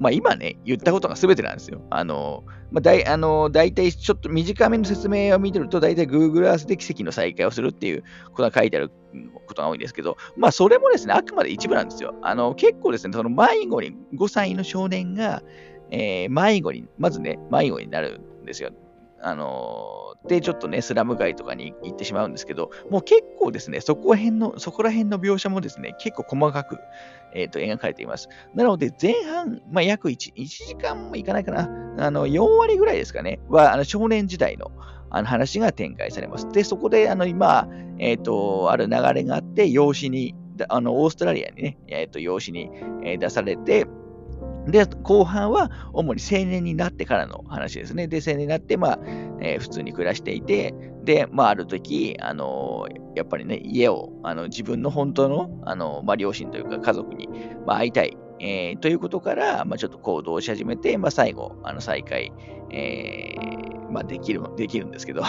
[0.00, 1.82] まあ、今ね、言ったことが全てなんですよ。
[1.90, 8.90] あの、まあ、だい、あの、大体ちょっと短めの説明を見てると、大体 Google Earth で奇跡の再会をするっていうことが書いてある
[9.46, 12.14] ことが多いんですけど、まあ、それもですね、あくまで一部なんですよ。
[12.22, 15.42] あの、結構ですね、その迷子に、5歳の少年が、
[15.90, 18.70] えー、迷子に、まずね、迷子になるんですよ。
[19.20, 26.78] あのー、で、ちょっとね、スラム街とかに行ってしまうんですけど、もう結構ですね、そこら辺の、そこら辺の描写もですね、結構細かく、
[27.34, 28.28] えー、と描かれています。
[28.54, 31.68] なので、前半、まあ、約 1, 1時間もいかないかな、
[31.98, 34.70] あの4割ぐらいですかね、はあの少年時代の
[35.10, 36.48] あの話が展開されます。
[36.50, 37.68] で、そこで、あの今、
[37.98, 40.34] え、ー、と、ある流れがあって、養子に、
[40.68, 42.70] あのオーストラリアにね、え、ー、と養子に、
[43.04, 43.86] え出されて、
[44.70, 48.06] で、後半は主に青年になってからの話ですね。
[48.06, 48.98] で、青年になって、まあ、
[49.40, 57.28] えー、普通に暮らしていて、で、まあ、ある時、あのー、やっぱりね、家を、あの自分の本当の、あのー、まあ、両親というか家族に、
[57.66, 62.32] まあ、会いたい、えー、ということから、まあ、ちょっと行動し始めて、まあ、最後、あの再会、
[62.70, 65.22] えー、まあ、できる、できるんですけど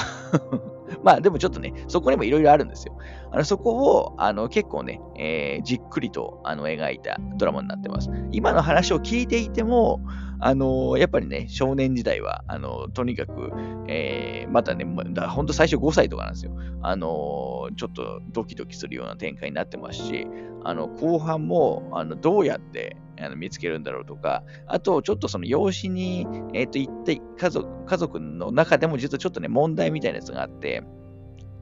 [1.04, 2.98] まあでもちょっとね、そこにもいろいろあるんですよ。
[3.32, 8.10] あのそこをあの結構ね、えー、じっくりとあの描いたドラマになってます。
[8.32, 10.02] 今の話を聞いていても、
[10.40, 13.52] あのやっぱりね、少年時代は、あのとにかく、
[13.88, 16.52] えー、またね、だ本当最初5歳とかなんですよ。
[16.82, 20.28] あのちょっとドキドキするような展開になってますし、
[20.64, 30.84] あの後半もあのどうやってあの見つけるんだろうとか、あと、ちょっとその養子に、えっ、ー、と、行って家族、家族の中でも実はちょっとね、問題みたいなやつがあって、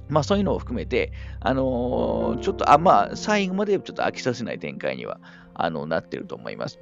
[0.09, 5.19] まあそういうのを含めて、あのー、ちょっと、あ、まあ最後までちょっと飽きさせない展開には、
[5.53, 6.79] あの、なってると思います。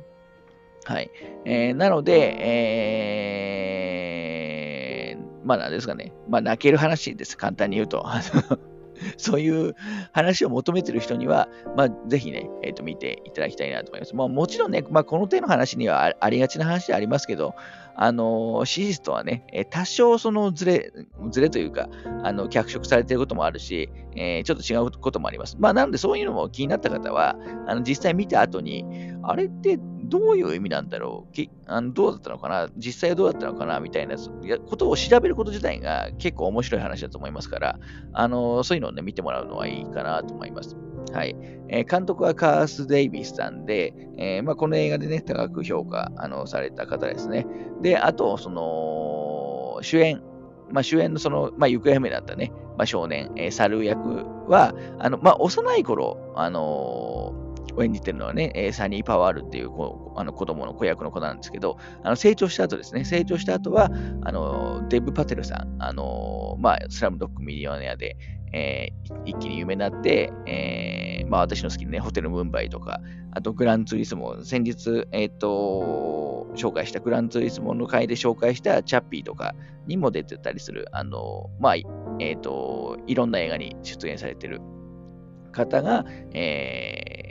[0.86, 1.11] はい。
[1.45, 2.38] えー、なので、
[5.09, 6.13] えー、まあ何ですかね。
[6.29, 7.36] まあ泣ける話です。
[7.38, 8.05] 簡単に言うと。
[9.17, 9.75] そういう
[10.13, 14.15] 話を求めてる人には、まあ、ぜひね、え、ー、と、見ていただきたいなと思います。
[14.15, 17.55] まあ、もちろんね、まあ、この手の話にはありがちな話でありますけど、
[17.95, 20.91] あのー、史実とはね、え多少そのずれ、
[21.29, 21.89] ずれというか、
[22.23, 25.57] あの、脚色されてることもあるし、えー、ちょっと違うこともあります。
[25.59, 27.36] まあ、なのでそういうのも気になった方は、
[27.68, 28.86] あの、実際見た後に、
[29.24, 31.34] あれってどういう意味なんだろう？
[31.34, 32.70] きあのどうだったのかな？
[32.78, 33.80] 実際はどうだったのかな？
[33.80, 37.80] みたいなことを調べること自体が結構面白い話だと思いますから、
[38.13, 40.78] あのそういうのをね、見てもらうのはいいかなと思います。
[41.11, 41.36] はい。
[41.70, 47.47] えー、監督はカース・デイビスさんで、えー、まあ、この映画でね、高く評価あのされた方ですね。
[47.82, 50.22] で、あと、その、主演
[50.72, 57.44] まあ、主演のその、まあ、行方不明だったね、まあ、少年、えー、猿役は、あの、まあ、幼い頃、あのー
[57.76, 63.89] を演じてるのはね、え、サニー・パワールっていう子あの子供の子役の子なんですけど、あの成長した後ですね、成長した後は、
[64.23, 68.17] あのデブ・パテルさん、あのまあ、スラムドッグ・ミリオネアで、
[68.53, 73.01] えー、一気に有名になって、えー、まあ、私の好きなね、ホテル・ムンバイとか、
[73.32, 79.55] あとグランツーリスモ、先日、えっ、ー、と、紹介したグランツーリスモの回で紹介したチャッピーとか
[79.88, 81.76] にも出てたりする、あの、まあ、
[82.19, 84.61] えっ、と、いろんな映画に出演されてる
[85.51, 87.24] 方が、えー、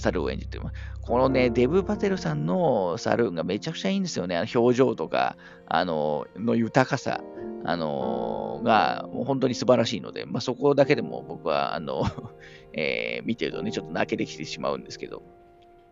[0.00, 0.74] サルを演じてます。
[1.02, 4.36] このね、デブ・パテルさんのサルーンがめちゃくちゃいいんですよね。
[4.36, 5.36] あの表情とか、
[5.66, 7.20] あの、の豊かさ。
[7.62, 12.04] あのが、もう本当に素晴らしいので、まあ、そこだけでも僕は、あの、
[12.72, 15.22] えー、見てるとね、ちょっと泣けてきてしまうんですけど、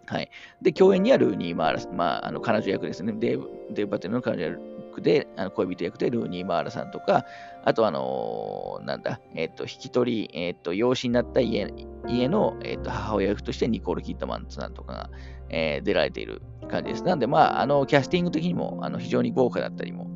[0.07, 0.31] はい。
[0.63, 3.13] で、共演にあるニー・マーラ、まあ、あの彼女役ですね。
[3.13, 4.57] デブ・デブバテルの彼女
[5.01, 7.25] で、あの恋人役でルーニー・マーラさんとか、
[7.65, 11.73] あと、あのー、なんだ、えっ、ー、と、引き取り、えっ、ー、と、養子になった家
[12.07, 15.11] 家の、えっと母親役としてニコール・キットマンさんとかが、
[15.51, 17.05] え出られている感じです。
[17.05, 20.11] なんで、まあ、あの、キャスティング的にもあの非常に豪華だったりも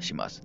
[0.00, 0.42] します。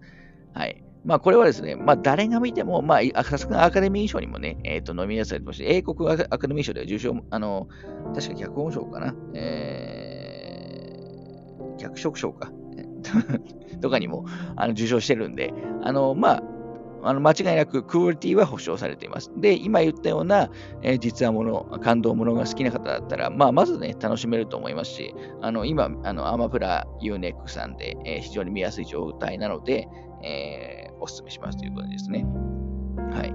[0.54, 0.86] はい。
[1.06, 7.68] まあ、これはですね、まあ、誰が見ても、まあ、さすがアカデミー賞にもね、えっ、ー、と、ノミネートされてまして、英国アカデミー賞では受賞、あの、
[8.16, 12.52] 確か脚本賞かな、えー、脚色賞か、
[13.82, 14.26] とかにも、
[14.56, 16.44] あの、受賞してるんで、あの、まあ、
[17.06, 19.32] あの間違いなくクオリティは保証されています。
[19.38, 20.50] で、今言ったような、
[20.82, 29.88] えー、実話もの、感動ものが好きな方だったら、まあ、まずね、楽しめると思いますし、あの今、あのアマプラ UNEX さんで、えー、非常に見やすい状態なので、
[30.24, 32.26] えー、お勧めしますということですね。
[33.12, 33.32] はい。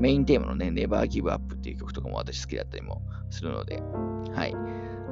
[0.00, 3.82] メインテーマのね、Never Give Up っていう曲とかも私好きだったりもするので、
[4.32, 4.54] はい。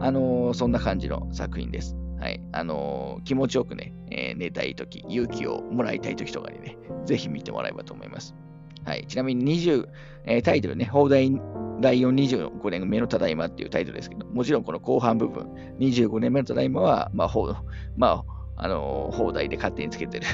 [0.00, 1.94] あのー、そんな感じの作品です。
[2.20, 2.40] はい。
[2.52, 8.34] あのー、気持ちよくね、えー、寝たいとき、勇気をもらいたいときとかにね、ぜひ見てもらえばと思います。
[8.84, 9.06] はい。
[9.06, 9.86] ちなみに20、
[10.26, 11.30] えー、タイトルね、放題
[11.80, 15.46] 第4 25年目のただいまっていうタイトルですけど、もちろんこの後半部分、
[15.78, 17.54] 25年目のただいまは、まあ、ほ
[17.96, 18.24] ま
[18.56, 20.26] あ、あのー、放題で勝手につけてる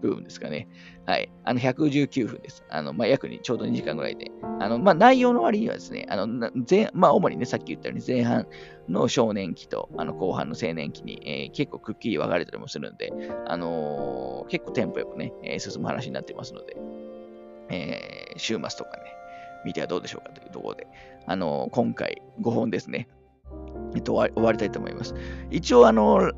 [0.00, 0.68] 部分ですかね。
[1.06, 1.30] はい。
[1.44, 2.64] あの、119分です。
[2.68, 4.30] あの、まあ、約にちょうど2時間ぐらいで。
[4.60, 8.46] あの、まあ、内容の割にはですね、あの、前、まあ、主にね、さっき言ったように前半
[8.88, 13.12] の少年期と、あの、後半の青年期に、えー、結構くっきり分かれたりもするんで、
[13.46, 16.76] あのー、結構テンポよくね、えー、進む話になってますので、
[17.68, 19.12] えー、週末とかね、
[19.64, 20.86] 見てはどうでしょうかというところで、
[21.26, 23.08] あの今回5本ですね、
[23.94, 25.14] えっと、終わりたいと思います。
[25.50, 26.32] 一応、あの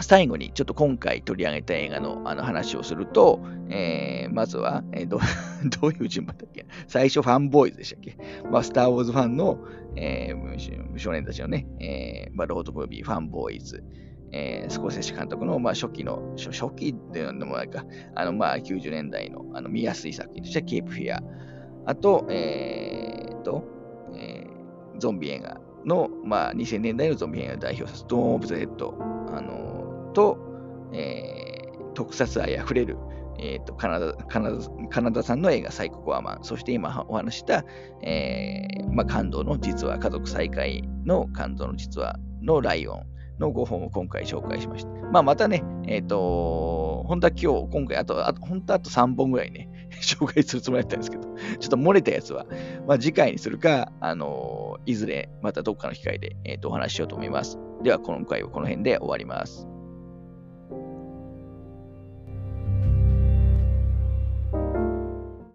[0.00, 3.40] 最後にちょっと今回取り上げた映画のあの話をすると、
[3.70, 5.20] えー、まずは、えー、ど
[5.80, 6.66] どういう順番だっけ？
[6.88, 8.16] 最初ファンボーイズでしたっけ？
[8.50, 9.58] まあ、スター・ウォーズファンの、
[9.96, 13.84] えー、少年たちのね、えーまあ、ロードムービー、ファンボーイズ、
[14.32, 17.84] えー、スコセッシ監督の、まあ、初期の、初初期っていうのもないか、
[18.16, 21.22] あの、まあ、90年代のあの見やすい作品としてはケープフィア。
[21.86, 23.64] あと、えー、と、
[24.16, 28.96] えー、ゾンビ映画の、まあ、2000年代のゾンビ映画を代表するドーン・オブ・ザ・ヘッド。
[29.32, 29.83] あの
[30.14, 30.38] と、
[30.92, 32.96] えー、特撮愛あふれる、
[33.38, 34.58] えーと、カナダカナダ
[34.88, 37.64] カナダ産の映画サイココアマン、そして今お話した、
[38.02, 43.02] えーまあ、感動の実は家族再会の感動の実話のライオン
[43.38, 44.90] の5本を今回紹介しました。
[45.10, 49.68] まあ、またね、えっ、ー、と、本当は今日、今回、あと、あと本当あと3本ぐらいね、
[50.00, 51.32] 紹介するつもりだったんですけど、ちょ
[51.66, 52.46] っと漏れたやつは、
[52.86, 57.58] まあ、次回にするか、あのー、いずれまたどっかの機会で、えーとお話ししようと思います。
[57.82, 59.73] では、今回はこの辺で終わります。